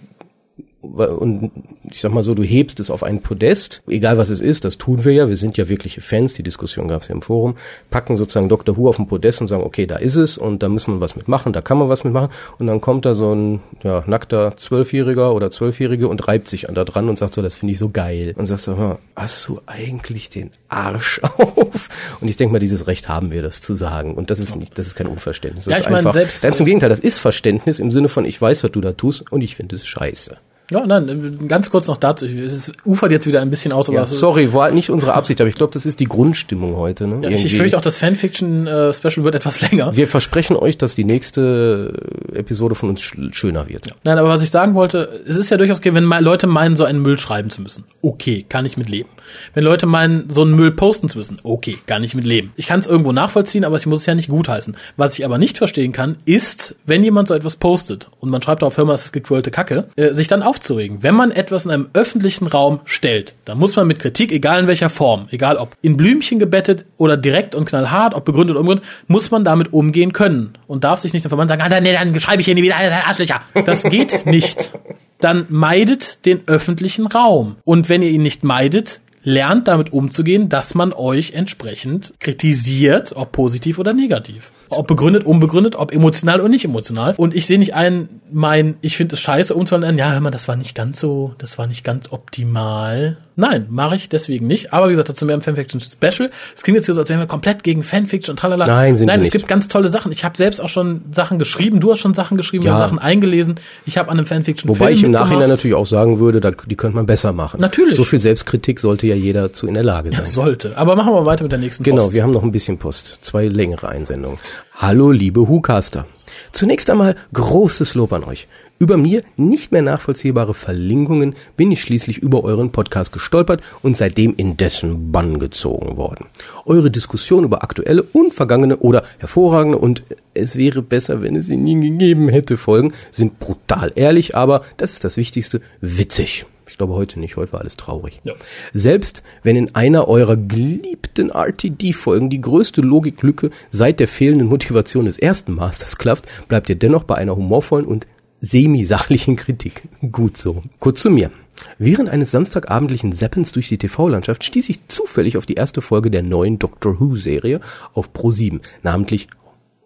[0.81, 1.51] und
[1.89, 4.77] ich sag mal so, du hebst es auf ein Podest, egal was es ist, das
[4.77, 7.55] tun wir ja, wir sind ja wirkliche Fans, die Diskussion gab es ja im Forum,
[7.89, 8.77] packen sozusagen Dr.
[8.77, 11.15] Who auf ein Podest und sagen, okay, da ist es und da müssen wir was
[11.15, 15.33] mitmachen, da kann man was mitmachen und dann kommt da so ein ja, nackter Zwölfjähriger
[15.33, 17.89] oder Zwölfjährige und reibt sich an da dran und sagt so, das finde ich so
[17.89, 21.89] geil und sagst so, "Hör, hast du eigentlich den Arsch auf?
[22.21, 24.77] Und ich denke mal, dieses Recht haben wir, das zu sagen und das ist nicht,
[24.77, 25.65] das ist kein Unverständnis.
[25.65, 28.09] Das Ja, ist ich meine, einfach, selbst- Ganz im Gegenteil, das ist Verständnis im Sinne
[28.09, 30.37] von, ich weiß, was du da tust und ich finde es scheiße.
[30.69, 32.25] Ja, nein, ganz kurz noch dazu.
[32.25, 35.47] Es ufert jetzt wieder ein bisschen aus, aber Ja, sorry, war nicht unsere Absicht, aber
[35.47, 37.07] ich glaube, das ist die Grundstimmung heute.
[37.07, 37.19] Ne?
[37.23, 39.95] Ja, ich, fürchte auch, das Fanfiction-Special wird etwas länger.
[39.95, 41.93] Wir versprechen euch, dass die nächste
[42.33, 43.87] Episode von uns sch schöner wird.
[44.03, 46.75] Nein, aber was ich sagen wollte, es ist ja durchaus okay, wenn mal Leute meinen,
[46.75, 47.85] so einen Müll schreiben zu müssen.
[48.01, 49.09] Okay, kann ich mit leben.
[49.53, 51.39] Wenn Leute meinen, so einen Müll posten zu müssen.
[51.43, 52.51] Okay, kann ich mit leben.
[52.55, 54.75] Ich kann es irgendwo nachvollziehen, aber ich muss es ja nicht gutheißen.
[54.97, 58.63] Was ich aber nicht verstehen kann, ist, wenn jemand so etwas postet und man schreibt
[58.63, 61.03] auf Hör mal, es ist gequirlte Kacke, äh, sich dann aufzuregen.
[61.03, 64.67] Wenn man etwas in einem öffentlichen Raum stellt, dann muss man mit Kritik, egal in
[64.67, 68.85] welcher Form, egal ob in Blümchen gebettet oder direkt und knallhart, ob begründet oder unbegründet,
[69.07, 72.41] muss man damit umgehen können und darf sich nicht davon sagen, ah, nee, dann schreibe
[72.41, 73.41] ich hier nie wieder Arschlöcher.
[73.65, 74.73] Das geht nicht.
[75.19, 77.57] Dann meidet den öffentlichen Raum.
[77.63, 83.31] Und wenn ihr ihn nicht meidet, lernt damit umzugehen, dass man euch entsprechend kritisiert, ob
[83.31, 84.51] positiv oder negativ.
[84.69, 87.15] Ob begründet, unbegründet, ob emotional oder nicht emotional.
[87.17, 90.47] Und ich sehe nicht ein, mein, ich finde es scheiße, umzuwandeln, ja, hör mal, das
[90.47, 93.17] war nicht ganz so, das war nicht ganz optimal.
[93.39, 94.73] Nein, mache ich deswegen nicht.
[94.73, 96.31] Aber wie gesagt, dazu mehr im Fanfiction Special.
[96.55, 98.65] Es klingt jetzt hier so, als wären wir komplett gegen Fanfiction und tralala.
[98.65, 99.31] Nein, sind Nein, wir es nicht.
[99.33, 100.11] gibt ganz tolle Sachen.
[100.11, 101.79] Ich habe selbst auch schon Sachen geschrieben.
[101.79, 102.73] Du hast schon Sachen geschrieben Ja.
[102.73, 103.55] und Sachen eingelesen.
[103.85, 106.49] Ich habe an einem Fanfiction Wobei Film ich im Nachhinein natürlich auch sagen würde, da,
[106.49, 107.61] die könnte man besser machen.
[107.61, 107.95] Natürlich.
[107.95, 110.25] So viel Selbstkritik sollte ja jeder zu in der Lage sein.
[110.25, 110.75] sollte.
[110.75, 112.15] Aber machen wir weiter mit der nächsten Genau, Post.
[112.15, 113.19] wir haben noch ein bisschen Post.
[113.21, 114.39] Zwei längere Einsendungen.
[114.75, 116.07] Hallo, liebe Hucaster.
[116.51, 118.47] Zunächst einmal großes Lob an euch.
[118.79, 124.35] Über mir nicht mehr nachvollziehbare Verlinkungen bin ich schließlich über euren Podcast gestolpert und seitdem
[124.37, 126.27] in dessen Bann gezogen worden.
[126.65, 130.03] Eure Diskussion über aktuelle und vergangene oder hervorragende und
[130.35, 134.93] es wäre besser, wenn es sie nie gegeben hätte Folgen sind brutal ehrlich, aber das
[134.93, 136.45] ist das Wichtigste, witzig.
[136.69, 138.21] Ich glaube heute nicht, heute war alles traurig.
[138.25, 138.33] Ja.
[138.73, 145.17] Selbst wenn in einer eurer geliebten RTD-Folgen die größte Logiklücke seit der fehlenden Motivation des
[145.17, 148.05] ersten Masters klafft, bleibt ihr dennoch bei einer humorvollen und
[148.41, 149.83] semi-sachlichen Kritik.
[150.11, 150.63] Gut so.
[150.79, 151.31] Kurz zu mir.
[151.79, 156.23] Während eines samstagabendlichen Seppens durch die TV-Landschaft stieß ich zufällig auf die erste Folge der
[156.23, 157.59] neuen Doctor Who-Serie
[157.93, 159.27] auf Pro7, namentlich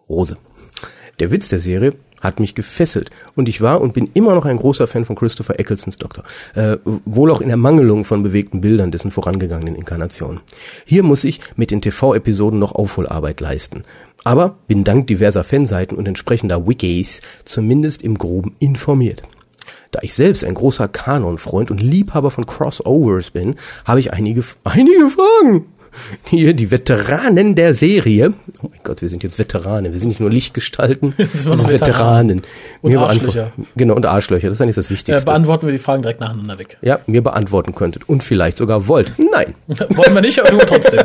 [0.08, 0.36] Rose.
[1.18, 4.56] Der Witz der Serie hat mich gefesselt und ich war und bin immer noch ein
[4.56, 6.24] großer Fan von Christopher Ecclestons Doktor,
[6.54, 10.40] äh, wohl auch in der Mangelung von bewegten Bildern dessen vorangegangenen Inkarnationen.
[10.84, 13.82] Hier muss ich mit den TV-Episoden noch Aufholarbeit leisten.
[14.24, 19.22] Aber bin dank diverser Fanseiten und entsprechender Wikis zumindest im Groben informiert.
[19.90, 25.10] Da ich selbst ein großer Kanon-Freund und Liebhaber von Crossovers bin, habe ich einige, einige
[25.10, 25.66] Fragen.
[26.28, 28.32] Hier die Veteranen der Serie.
[28.62, 29.92] Oh mein Gott, wir sind jetzt Veteranen.
[29.92, 31.70] Wir sind nicht nur Lichtgestalten, wir sind Veteranen.
[31.70, 32.42] Veteranen.
[32.80, 33.52] Und Mir Arschlöcher.
[33.76, 34.48] Genau, und Arschlöcher.
[34.48, 35.26] Das ist eigentlich das äh, Wichtigste.
[35.26, 36.78] beantworten wir die Fragen direkt nacheinander weg.
[36.82, 38.08] ja, mir beantworten könntet.
[38.08, 39.12] Und vielleicht sogar wollt.
[39.18, 39.54] Nein.
[39.68, 41.00] Wollen wir nicht, aber nur trotzdem.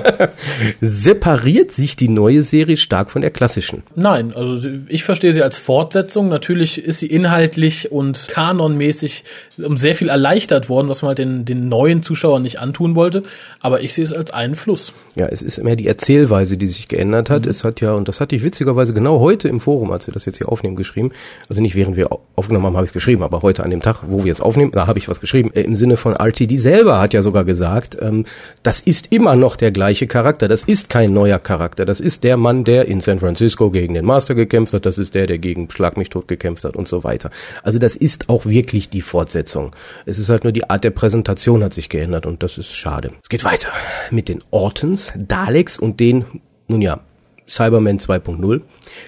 [0.82, 3.84] Separiert sich die neue Serie stark von der klassischen.
[3.96, 6.30] Nein, also ich verstehe sie als Fortsetzung.
[6.30, 9.24] Natürlich ist sie inhaltlich und kanonmäßig
[9.64, 13.24] um sehr viel erleichtert worden, was man halt den, den neuen Zuschauern nicht antun wollte.
[13.60, 14.77] Aber ich sehe es als einen Fluss.
[15.16, 17.48] Ja, es ist mehr die Erzählweise, die sich geändert hat.
[17.48, 20.26] Es hat ja, und das hatte ich witzigerweise genau heute im Forum, als wir das
[20.26, 21.12] jetzt hier aufnehmen, geschrieben.
[21.50, 23.82] Also nicht während wir au- aufgenommen haben, habe ich es geschrieben, aber heute an dem
[23.82, 25.52] Tag, wo wir es aufnehmen, da habe ich was geschrieben.
[25.56, 28.26] Äh, Im Sinne von RTD selber hat ja sogar gesagt, ähm,
[28.62, 30.48] das ist immer noch der gleiche Charakter.
[30.48, 31.84] Das ist kein neuer Charakter.
[31.86, 34.86] Das ist der Mann, der in San Francisco gegen den Master gekämpft hat.
[34.86, 37.32] Das ist der, der gegen Schlag mich tot gekämpft hat und so weiter.
[37.64, 39.76] Also das ist auch wirklich die Fortsetzung.
[40.06, 43.10] Es ist halt nur die Art der Präsentation hat sich geändert und das ist schade.
[43.24, 43.70] Es geht weiter
[44.12, 46.26] mit den Ortons, Daleks und den,
[46.68, 47.00] nun ja,
[47.48, 48.60] Cyberman 2.0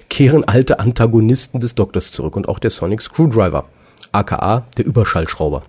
[0.08, 3.66] kehren alte Antagonisten des Doktors zurück und auch der Sonic Screwdriver,
[4.10, 5.62] aka der Überschallschrauber.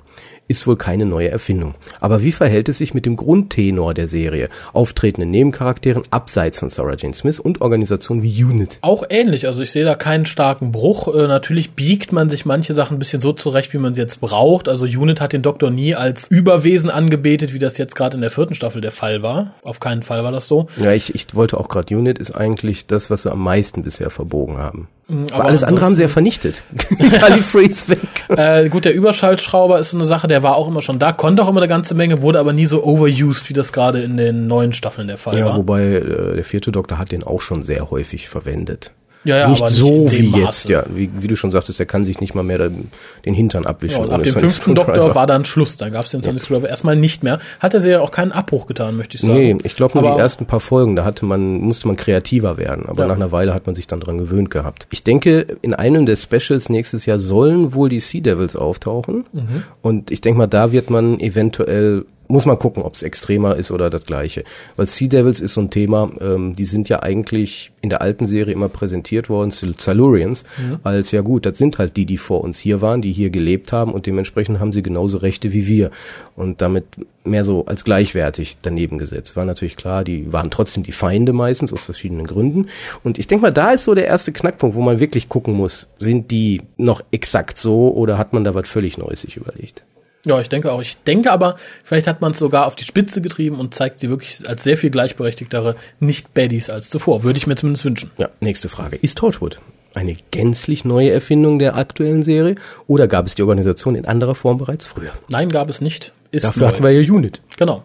[0.47, 1.75] Ist wohl keine neue Erfindung.
[2.01, 4.49] Aber wie verhält es sich mit dem Grundtenor der Serie?
[4.73, 8.79] Auftretenden Nebencharakteren abseits von Sarah Jane Smith und Organisationen wie UNIT.
[8.81, 11.07] Auch ähnlich, also ich sehe da keinen starken Bruch.
[11.07, 14.19] Äh, natürlich biegt man sich manche Sachen ein bisschen so zurecht, wie man sie jetzt
[14.19, 14.67] braucht.
[14.67, 18.31] Also Unit hat den Doktor nie als Überwesen angebetet, wie das jetzt gerade in der
[18.31, 19.53] vierten Staffel der Fall war.
[19.63, 20.67] Auf keinen Fall war das so.
[20.75, 24.09] Ja, ich, ich wollte auch gerade UNIT ist eigentlich das, was sie am meisten bisher
[24.09, 24.89] verbogen haben.
[25.07, 26.63] aber Aber alles andere haben sie ja vernichtet.
[27.19, 27.99] Gallifrey ist weg.
[28.29, 31.41] Äh, gut, der Überschaltschrauber ist so eine Sache, der war auch immer schon da, konnte
[31.43, 34.45] auch immer eine ganze Menge, wurde aber nie so overused, wie das gerade in den
[34.47, 35.55] neuen Staffeln der Fall Ja, war.
[35.57, 38.91] wobei äh, der vierte Doktor hat den auch schon sehr häufig verwendet.
[39.23, 40.41] Ja, ja, nicht aber nicht so dem wie Maße.
[40.43, 40.83] jetzt, ja.
[40.93, 42.89] Wie, wie du schon sagtest, der kann sich nicht mal mehr den,
[43.23, 44.03] Hintern Ja, abwischen.
[44.05, 45.77] und ab dem fünften Doktor war dann Schluss.
[45.77, 47.37] Da gab es den Sonic Screwdriver erstmal nicht mehr.
[47.59, 49.33] Hat der Serie auch keinen Abbruch getan, möchte ich sagen.
[49.33, 52.57] Nee, ich glaube nur Aber- die ersten paar Folgen, da hatte man, musste man kreativer
[52.57, 53.07] werden, aber Ja.
[53.09, 54.87] nach einer Weile hat man sich dann dran gewöhnt gehabt.
[54.89, 59.25] Ich denke, in einem der Specials nächstes Jahr sollen wohl die Sea Devils auftauchen.
[59.33, 59.63] Mhm.
[59.83, 63.71] Und ich denke mal, da wird man eventuell muss man gucken, ob es extremer ist
[63.71, 64.43] oder das gleiche.
[64.75, 68.27] Weil Sea Devils ist so ein Thema, ähm, die sind ja eigentlich in der alten
[68.27, 70.45] Serie immer präsentiert worden, Silurians,
[70.83, 73.71] als ja gut, das sind halt die, die vor uns hier waren, die hier gelebt
[73.71, 75.91] haben und dementsprechend haben sie genauso Rechte wie wir.
[76.35, 76.85] Und damit
[77.23, 79.35] mehr so als gleichwertig daneben gesetzt.
[79.35, 82.67] War natürlich klar, die waren trotzdem die Feinde meistens aus verschiedenen Gründen.
[83.03, 85.87] Und ich denke mal, da ist so der erste Knackpunkt, wo man wirklich gucken muss,
[85.99, 89.83] sind die noch exakt so oder hat man da was völlig Neues sich überlegt?
[90.25, 90.81] Ja, ich denke auch.
[90.81, 94.09] Ich denke aber, vielleicht hat man es sogar auf die Spitze getrieben und zeigt sie
[94.09, 97.23] wirklich als sehr viel gleichberechtigtere Nicht-Baddies als zuvor.
[97.23, 98.11] Würde ich mir zumindest wünschen.
[98.17, 98.97] Ja, nächste Frage.
[98.97, 99.59] Ist Torchwood
[99.93, 102.55] eine gänzlich neue Erfindung der aktuellen Serie
[102.87, 105.11] oder gab es die Organisation in anderer Form bereits früher?
[105.27, 106.13] Nein, gab es nicht.
[106.31, 106.67] Ist Dafür neu.
[106.69, 107.41] hatten wir ja Unit.
[107.57, 107.83] Genau.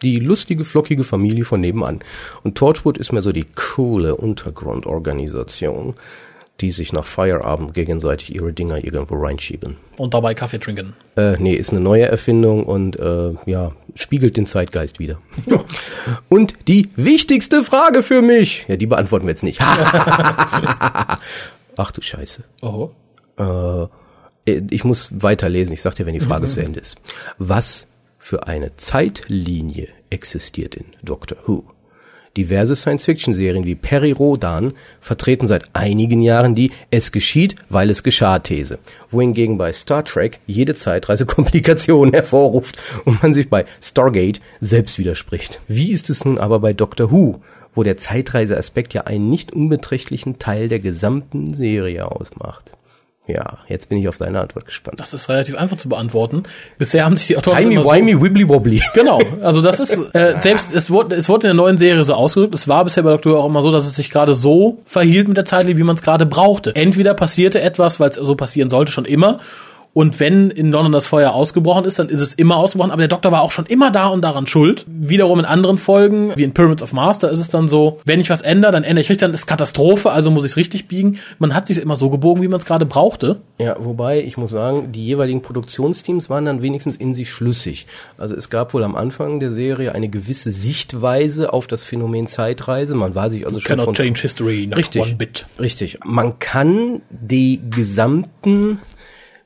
[0.00, 2.00] Die lustige, flockige Familie von nebenan.
[2.42, 5.94] Und Torchwood ist mehr so die coole Untergrundorganisation,
[6.62, 9.76] die sich nach Feierabend gegenseitig ihre Dinger irgendwo reinschieben.
[9.98, 10.94] Und dabei Kaffee trinken.
[11.16, 15.18] Äh, nee, ist eine neue Erfindung und äh, ja, spiegelt den Zeitgeist wieder.
[16.28, 18.64] und die wichtigste Frage für mich.
[18.68, 19.60] Ja, die beantworten wir jetzt nicht.
[21.76, 22.44] Ach du Scheiße.
[22.62, 22.90] Oh.
[23.36, 23.88] Äh,
[24.70, 25.74] ich muss weiterlesen.
[25.74, 26.96] Ich sag dir, wenn die Frage zu Ende ist.
[27.38, 27.88] Was
[28.18, 31.64] für eine Zeitlinie existiert in Doctor Who?
[32.36, 38.38] Diverse Science-Fiction-Serien wie Perry Rodan vertreten seit einigen Jahren die Es geschieht, weil es geschah
[38.38, 38.78] These,
[39.10, 45.60] wohingegen bei Star Trek jede Zeitreise Komplikationen hervorruft und man sich bei Stargate selbst widerspricht.
[45.68, 47.40] Wie ist es nun aber bei Doctor Who,
[47.74, 52.72] wo der Zeitreiseaspekt ja einen nicht unbeträchtlichen Teil der gesamten Serie ausmacht?
[53.32, 55.00] Ja, jetzt bin ich auf deine Antwort gespannt.
[55.00, 56.42] Das ist relativ einfach zu beantworten.
[56.76, 58.82] Bisher haben sich die Autoren Timey immer so- wimey wibbly wobbly.
[58.94, 62.12] Genau, also das ist äh, selbst es wurde es wurde in der neuen Serie so
[62.14, 62.54] ausgedrückt.
[62.54, 65.28] Es war bisher bei Doctor Who auch immer so, dass es sich gerade so verhielt
[65.28, 66.76] mit der Zeitlinie, wie man es gerade brauchte.
[66.76, 69.38] Entweder passierte etwas, weil es so passieren sollte schon immer.
[69.94, 72.90] Und wenn in London das Feuer ausgebrochen ist, dann ist es immer ausgebrochen.
[72.90, 74.86] Aber der Doktor war auch schon immer da und daran schuld.
[74.88, 78.18] Wiederum in anderen Folgen, wie in Pyramids of Mars, da ist es dann so, wenn
[78.18, 80.88] ich was ändere, dann ändere ich richtig, dann ist Katastrophe, also muss ich es richtig
[80.88, 81.18] biegen.
[81.38, 83.40] Man hat sich immer so gebogen, wie man es gerade brauchte.
[83.58, 87.86] Ja, wobei ich muss sagen, die jeweiligen Produktionsteams waren dann wenigstens in sich schlüssig.
[88.16, 92.94] Also es gab wohl am Anfang der Serie eine gewisse Sichtweise auf das Phänomen Zeitreise.
[92.94, 95.02] Man war sich also schon Cannot von change history, not Richtig.
[95.02, 95.46] one bit.
[95.60, 95.98] Richtig.
[96.04, 98.80] Man kann die gesamten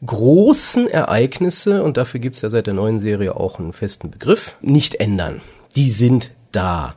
[0.04, 4.96] großen Ereignisse, und dafür gibt's ja seit der neuen Serie auch einen festen Begriff, nicht
[4.96, 5.40] ändern.
[5.74, 6.96] Die sind da.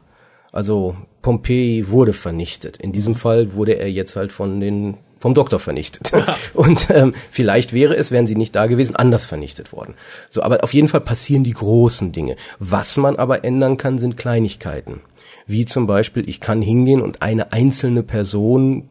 [0.51, 2.77] Also Pompeji wurde vernichtet.
[2.77, 6.11] In diesem Fall wurde er jetzt halt von den vom Doktor vernichtet.
[6.53, 9.95] Und ähm, vielleicht wäre es, wären sie nicht da gewesen, anders vernichtet worden.
[10.29, 12.35] So, aber auf jeden Fall passieren die großen Dinge.
[12.59, 15.01] Was man aber ändern kann, sind Kleinigkeiten.
[15.45, 18.87] Wie zum Beispiel, ich kann hingehen und eine einzelne Person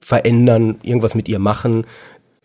[0.00, 1.84] verändern, irgendwas mit ihr machen.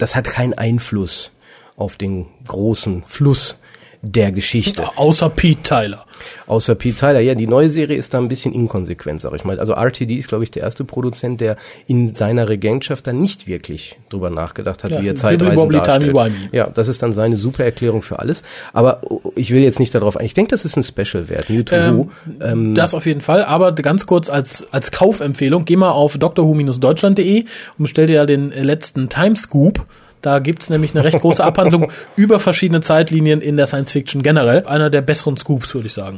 [0.04, 1.32] Das hat keinen Einfluss
[1.78, 3.62] auf den großen Fluss
[4.04, 4.86] der Geschichte.
[4.98, 6.06] Außer Pete Tyler.
[6.46, 7.20] Außer Pete Tyler.
[7.22, 9.60] Ja, die neue Serie ist da ein bisschen inkonsequent, sag ich mal.
[9.60, 11.56] Also RTD ist, glaube ich, der erste Produzent, der
[11.88, 16.16] in seiner Regentschaft dann nicht wirklich drüber nachgedacht hat, Ja, wie er Zeitreisen darstellt.
[16.52, 18.44] Ja, das ist dann seine super Erklärung für alles.
[18.74, 19.02] Aber
[19.36, 20.26] ich will jetzt nicht darauf ein.
[20.26, 21.50] Ich denke, das ist ein Special wert.
[21.50, 22.12] New to Who.
[22.42, 27.42] Ähm, das auf jeden Fall, aber ganz kurz als, als Kaufempfehlung, geh mal auf drwho-deutschland.de
[27.42, 27.48] und
[27.78, 29.86] bestell dir ja den letzten Timescoop.
[30.24, 34.66] Da gibt's nämlich eine recht große Abhandlung über verschiedene Zeitlinien in der Science Fiction generell.
[34.66, 36.18] Einer der besseren Scoops, würde ich sagen.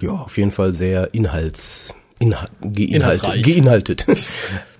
[0.00, 4.06] Ja, auf jeden Fall sehr inhalts, inhal, geinhaltet, geinhaltet.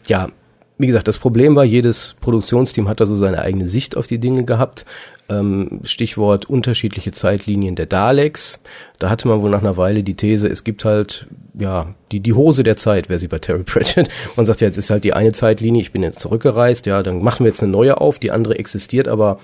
[0.06, 0.28] ja,
[0.76, 4.18] wie gesagt, das Problem war, jedes Produktionsteam hat da so seine eigene Sicht auf die
[4.18, 4.84] Dinge gehabt.
[5.30, 8.60] Ähm, Stichwort unterschiedliche Zeitlinien der Daleks.
[8.98, 11.26] Da hatte man wohl nach einer Weile die These, es gibt halt,
[11.58, 14.08] ja, die, die Hose der Zeit, wer sie bei Terry Pratchett.
[14.36, 17.22] Man sagt ja, jetzt ist halt die eine Zeitlinie, ich bin jetzt zurückgereist, ja, dann
[17.22, 19.38] machen wir jetzt eine neue auf, die andere existiert, aber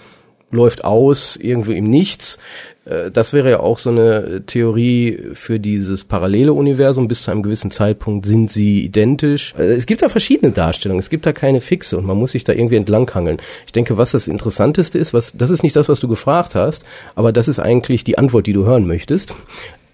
[0.51, 2.39] läuft aus, irgendwo im Nichts.
[2.85, 7.09] Äh, Das wäre ja auch so eine Theorie für dieses parallele Universum.
[7.09, 9.55] Bis zu einem gewissen Zeitpunkt sind sie identisch.
[9.59, 11.01] Äh, Es gibt da verschiedene Darstellungen.
[11.01, 13.39] Es gibt da keine fixe und man muss sich da irgendwie entlanghangeln.
[13.66, 16.85] Ich denke, was das Interessanteste ist, was, das ist nicht das, was du gefragt hast,
[17.14, 19.35] aber das ist eigentlich die Antwort, die du hören möchtest.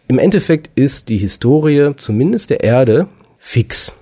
[0.09, 3.07] Im Endeffekt ist die Historie, zumindest der Erde,
[3.39, 3.93] fix.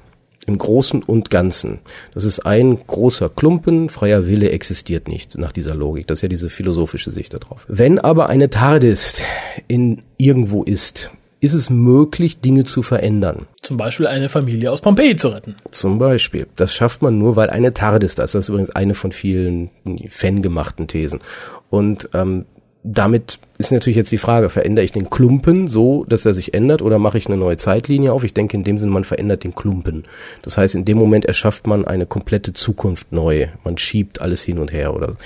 [0.49, 1.81] Im Großen und Ganzen.
[2.15, 6.07] Das ist ein großer Klumpen, freier Wille existiert nicht nach dieser Logik.
[6.07, 7.67] Das ist ja diese philosophische Sicht darauf.
[7.69, 9.21] Wenn aber eine TARDIS
[9.67, 13.47] in irgendwo ist, ist es möglich, Dinge zu verändern.
[13.61, 15.55] Zum Beispiel eine Familie aus Pompeji zu retten.
[15.71, 16.47] Zum Beispiel.
[16.57, 18.35] Das schafft man nur, weil eine TARDIS da ist.
[18.35, 19.71] Das ist übrigens eine von vielen
[20.09, 21.21] fangemachten Thesen.
[21.69, 22.47] Und ähm,
[22.85, 26.81] damit ist natürlich jetzt die Frage, verändere ich den Klumpen so, dass er sich ändert
[26.81, 28.23] oder mache ich eine neue Zeitlinie auf?
[28.23, 30.05] Ich denke in dem Sinne, man verändert den Klumpen.
[30.43, 33.49] Das heißt, in dem Moment erschafft man eine komplette Zukunft neu.
[33.65, 35.17] Man schiebt alles hin und her oder so.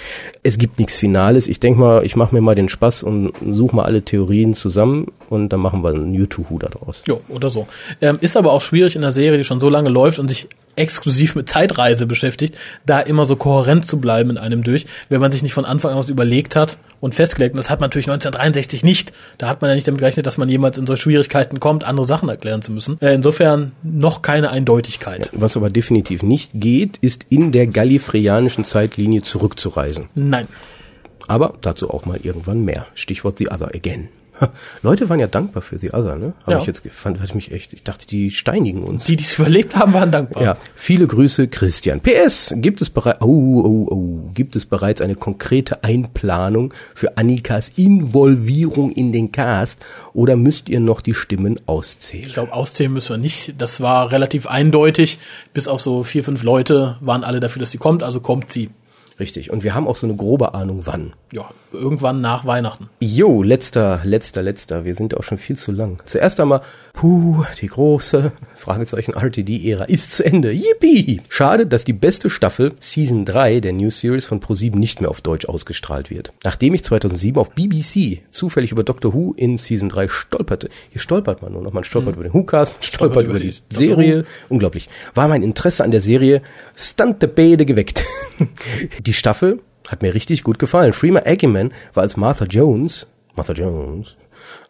[0.43, 1.47] Es gibt nichts Finales.
[1.47, 5.09] Ich denke mal, ich mache mir mal den Spaß und suche mal alle Theorien zusammen
[5.29, 7.03] und dann machen wir einen YouTube daraus.
[7.07, 7.69] Jo, oder so.
[8.01, 10.49] Ähm, ist aber auch schwierig in einer Serie, die schon so lange läuft und sich
[10.77, 12.57] exklusiv mit Zeitreise beschäftigt,
[12.87, 15.95] da immer so kohärent zu bleiben in einem durch, wenn man sich nicht von Anfang
[15.95, 17.55] aus überlegt hat und festgelegt.
[17.55, 19.13] Und das hat man natürlich 1963 nicht.
[19.39, 22.07] Da hat man ja nicht damit gerechnet, dass man jemals in solche Schwierigkeiten kommt, andere
[22.07, 23.01] Sachen erklären zu müssen.
[23.01, 25.29] Äh, insofern noch keine Eindeutigkeit.
[25.33, 30.09] Was aber definitiv nicht geht, ist in der gallifreyanischen Zeitlinie zurückzureisen.
[30.15, 30.49] Nein.
[31.29, 32.87] Aber dazu auch mal irgendwann mehr.
[32.95, 34.09] Stichwort The Other Again.
[34.83, 36.33] Leute waren ja dankbar für The Other, ne?
[36.43, 36.59] Habe Ja.
[36.61, 39.05] ich jetzt fand, hatte ich mich echt, ich dachte, die steinigen uns.
[39.07, 40.43] Die, die es überlebt haben, waren dankbar.
[40.43, 42.01] ja, viele Grüße, Christian.
[42.01, 47.71] PS, gibt es bereits, oh, oh, oh, gibt es bereits eine konkrete Einplanung für Annikas
[47.77, 49.79] Involvierung in den Cast
[50.13, 52.27] oder müsst ihr noch die Stimmen auszählen?
[52.27, 53.55] Ich glaube, auszählen müssen wir nicht.
[53.59, 55.19] Das war relativ eindeutig.
[55.55, 58.03] Bis auf so vier, fünf Leute waren alle dafür, dass sie kommt.
[58.03, 58.71] Also kommt sie.
[59.19, 59.51] Richtig.
[59.51, 61.15] Und wir haben auch so eine grobe Ahnung, wann.
[61.33, 62.89] Ja, irgendwann nach Weihnachten.
[63.01, 64.85] Jo, letzter, letzter, letzter.
[64.85, 66.03] Wir sind auch schon viel zu lang.
[66.05, 68.33] Zuerst einmal, puh, die große
[68.63, 70.53] Fragezeichen RTD-Ära ist zu Ende.
[70.53, 71.21] Yippie!
[71.29, 75.21] Schade, dass die beste Staffel, Season 3 der New Series von ProSieben nicht mehr auf
[75.21, 76.33] Deutsch ausgestrahlt wird.
[76.45, 81.43] Nachdem ich 2007 auf BBC zufällig über Doctor Who in Season 3 stolperte, hier stolpert
[81.43, 84.89] man nur noch, man stolpert über den Who-Cast, man stolpert über die Doctor Serie, unglaublich,
[85.13, 86.41] war mein Interesse an der Serie
[86.77, 88.05] Stunt the Bede geweckt.
[89.01, 89.59] die Staffel
[89.89, 90.93] hat mir richtig gut gefallen.
[90.93, 94.17] Freema Agyeman war als Martha Jones, Martha Jones,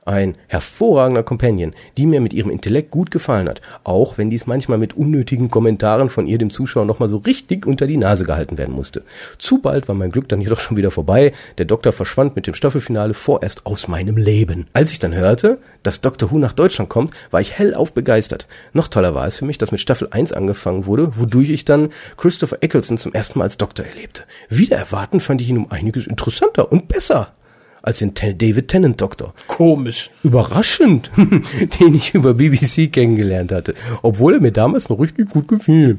[0.05, 4.79] ein hervorragender Companion, die mir mit ihrem Intellekt gut gefallen hat, auch wenn dies manchmal
[4.79, 8.75] mit unnötigen Kommentaren von ihr dem Zuschauer nochmal so richtig unter die Nase gehalten werden
[8.75, 9.03] musste.
[9.39, 12.55] Zu bald war mein Glück dann jedoch schon wieder vorbei, der Doktor verschwand mit dem
[12.55, 14.67] Staffelfinale vorerst aus meinem Leben.
[14.73, 18.47] Als ich dann hörte, dass Doctor Who nach Deutschland kommt, war ich hellauf begeistert.
[18.73, 21.91] Noch toller war es für mich, dass mit Staffel 1 angefangen wurde, wodurch ich dann
[22.17, 24.23] Christopher Eccleston zum ersten Mal als Doktor erlebte.
[24.49, 27.33] Wieder erwarten fand ich ihn um einiges interessanter und besser
[27.83, 30.11] als den Te- David Tennant Doktor Komisch.
[30.23, 31.11] überraschend,
[31.81, 35.99] den ich über BBC kennengelernt hatte, obwohl er mir damals noch richtig gut gefiel.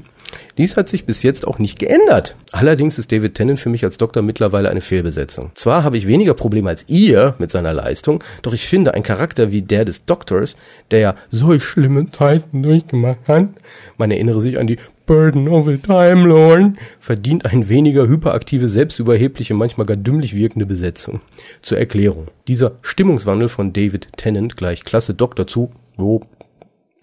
[0.58, 2.36] Dies hat sich bis jetzt auch nicht geändert.
[2.52, 5.52] Allerdings ist David Tennant für mich als Doktor mittlerweile eine Fehlbesetzung.
[5.56, 9.52] Zwar habe ich weniger Probleme als ihr mit seiner Leistung, doch ich finde, ein Charakter
[9.52, 10.56] wie der des Doktors,
[10.92, 13.50] der ja solch schlimme Zeiten durchgemacht hat,
[13.98, 19.54] man erinnere sich an die Burden of a Time Lord, verdient ein weniger hyperaktive, selbstüberhebliche,
[19.54, 21.20] manchmal gar dümmlich wirkende Besetzung.
[21.62, 22.28] Zur Erklärung.
[22.48, 26.22] Dieser Stimmungswandel von David Tennant gleich klasse Doktor zu, so,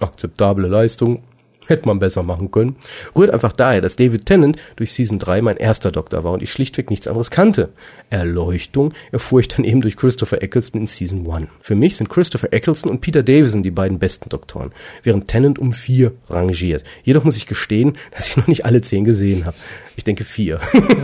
[0.01, 1.23] akzeptable Leistung,
[1.71, 2.77] hätte man besser machen können,
[3.17, 6.53] rührt einfach daher, dass David Tennant durch Season 3 mein erster Doktor war und ich
[6.53, 7.71] schlichtweg nichts anderes kannte.
[8.11, 11.49] Erleuchtung erfuhr ich dann eben durch Christopher Eccleston in Season 1.
[11.61, 15.73] Für mich sind Christopher Eccleston und Peter Davison die beiden besten Doktoren, während Tennant um
[15.73, 16.85] vier rangiert.
[17.03, 19.57] Jedoch muss ich gestehen, dass ich noch nicht alle zehn gesehen habe.
[19.97, 20.61] Ich denke vier.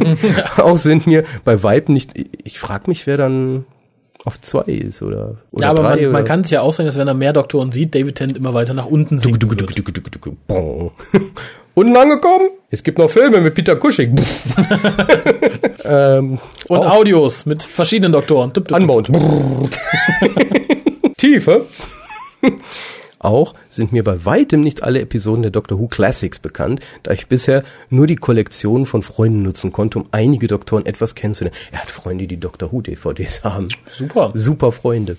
[0.56, 2.12] Auch sind mir bei Weitem nicht,
[2.44, 3.64] ich frage mich, wer dann
[4.26, 6.88] auf zwei ist oder, oder Ja, aber drei man, oder man kann es ja ausrechnen,
[6.88, 9.18] dass wenn er mehr Doktoren sieht, David Tennant immer weiter nach unten
[10.46, 10.90] Bong.
[11.74, 12.48] Unten angekommen?
[12.70, 14.16] Es gibt noch Filme mit Peter Cushing.
[15.84, 18.50] ähm, Und Audios mit verschiedenen Doktoren.
[18.72, 19.10] Anmount.
[21.18, 21.66] Tiefe.
[23.26, 27.26] Auch sind mir bei weitem nicht alle Episoden der Doctor Who Classics bekannt, da ich
[27.26, 31.56] bisher nur die Kollektion von Freunden nutzen konnte, um einige Doktoren etwas kennenzulernen.
[31.72, 33.66] Er hat Freunde, die Doctor Who DVDs haben.
[33.90, 34.30] Super.
[34.34, 35.16] Super Freunde.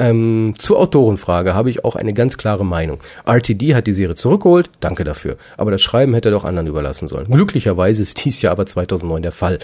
[0.00, 2.98] Ähm, zur Autorenfrage habe ich auch eine ganz klare Meinung.
[3.26, 5.36] RTD hat die Serie zurückgeholt, danke dafür.
[5.56, 7.28] Aber das Schreiben hätte er doch anderen überlassen sollen.
[7.28, 9.60] Glücklicherweise ist dies ja aber 2009 der Fall.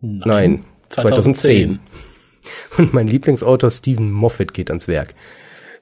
[0.00, 1.80] Nein, 2010.
[1.80, 1.80] 2010.
[2.78, 5.14] Und mein Lieblingsautor Stephen Moffat geht ans Werk.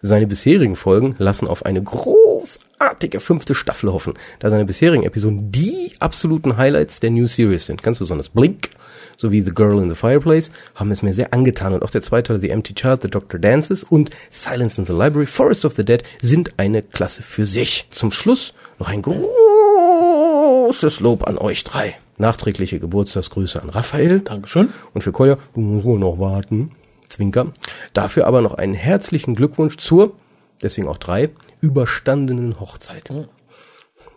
[0.05, 5.93] Seine bisherigen Folgen lassen auf eine großartige fünfte Staffel hoffen, da seine bisherigen Episoden die
[6.01, 7.85] absoluten Highlights der New Series sind.
[7.85, 8.71] Ganz besonders Blink
[9.17, 12.33] sowie The Girl in the Fireplace haben es mir sehr angetan und auch der zweite
[12.33, 15.85] Teil The Empty Child, The Doctor Dances und Silence in the Library, Forest of the
[15.85, 17.87] Dead sind eine Klasse für sich.
[17.93, 21.95] Zum Schluss noch ein großes Lob an euch drei.
[22.19, 24.19] Nachträgliche Geburtstagsgrüße an Raphael.
[24.19, 24.71] Dankeschön.
[24.95, 26.73] Und für Kolja, du musst wohl noch warten.
[27.13, 27.53] Zwinker.
[27.93, 30.17] Dafür aber noch einen herzlichen Glückwunsch zur,
[30.63, 33.13] deswegen auch drei, überstandenen Hochzeit.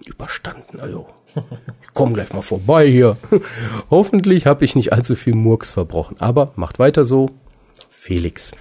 [0.05, 1.07] Überstanden, also.
[1.81, 3.17] Ich komm gleich mal vorbei hier.
[3.89, 6.17] Hoffentlich habe ich nicht allzu viel Murks verbrochen.
[6.19, 7.31] Aber macht weiter so.
[7.89, 8.51] Felix.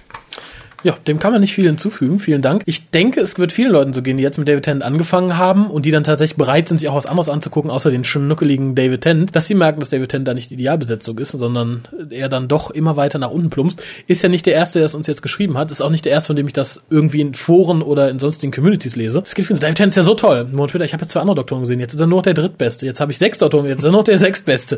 [0.85, 2.19] Ja, dem kann man nicht viel hinzufügen.
[2.19, 2.61] Vielen Dank.
[2.67, 5.71] Ich denke, es wird vielen Leuten so gehen, die jetzt mit David Tennant angefangen haben
[5.71, 9.01] und die dann tatsächlich bereit sind, sich auch was anderes anzugucken, außer den schnuckeligen David
[9.01, 11.81] Tennant, dass sie merken, dass David Tennant da nicht die Idealbesetzung ist, sondern
[12.11, 13.81] er dann doch immer weiter nach unten plumpst.
[14.05, 15.71] Ist ja nicht der Erste, der es uns jetzt geschrieben hat.
[15.71, 18.53] Ist auch nicht der Erste, von dem ich das irgendwie in Foren oder in sonstigen
[18.53, 19.23] Communities lese.
[19.25, 20.47] Es geht für uns, David Tennant ist ja so toll.
[20.51, 21.79] Monat später, ich habe jetzt zwei andere Doktoren gesehen.
[21.79, 22.85] Jetzt ist er nur noch der Drittbeste.
[22.85, 24.77] Jetzt habe ich sechs Doktoren, jetzt ist er nur noch der Sechstbeste.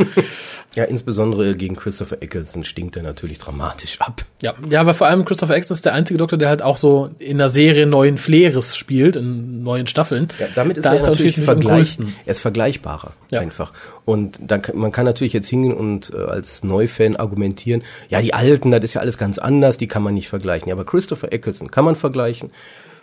[0.74, 4.24] Ja, insbesondere gegen Christopher Eccleston stinkt er natürlich dramatisch ab.
[4.41, 7.10] Ja, ja, aber vor allem Christopher Eccleston ist der einzige Doktor, der halt auch so
[7.20, 10.28] in der Serie neuen Flares spielt, in neuen Staffeln.
[10.39, 13.41] Ja, damit ist da er der natürlich vergleich, er ist vergleichbarer Ja.
[13.41, 13.74] einfach.
[14.06, 18.72] Und dann man kann natürlich jetzt hingehen und äh, als Neufan argumentieren, ja, die Alten,
[18.72, 20.70] das ist ja alles ganz anders, die kann man nicht vergleichen.
[20.70, 22.52] Ja, aber Christopher Eccleston kann man vergleichen.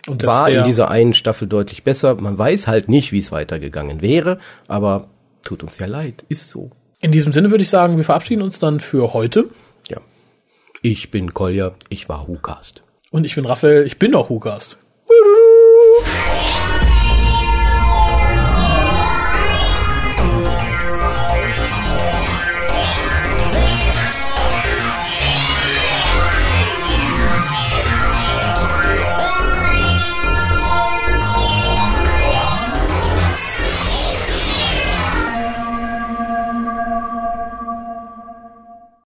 [0.07, 2.15] Und war ist in dieser einen Staffel deutlich besser.
[2.15, 5.07] Man weiß halt nicht, wie es weitergegangen wäre, aber
[5.43, 6.71] tut uns ja leid, ist so.
[7.01, 9.45] In diesem Sinne würde ich sagen, wir verabschieden uns dann für heute.
[9.89, 9.97] Ja.
[10.81, 12.83] Ich bin Kolja, ich war Hukast.
[13.15, 14.77] Und ich bin Raphael, ich bin auch Hugast.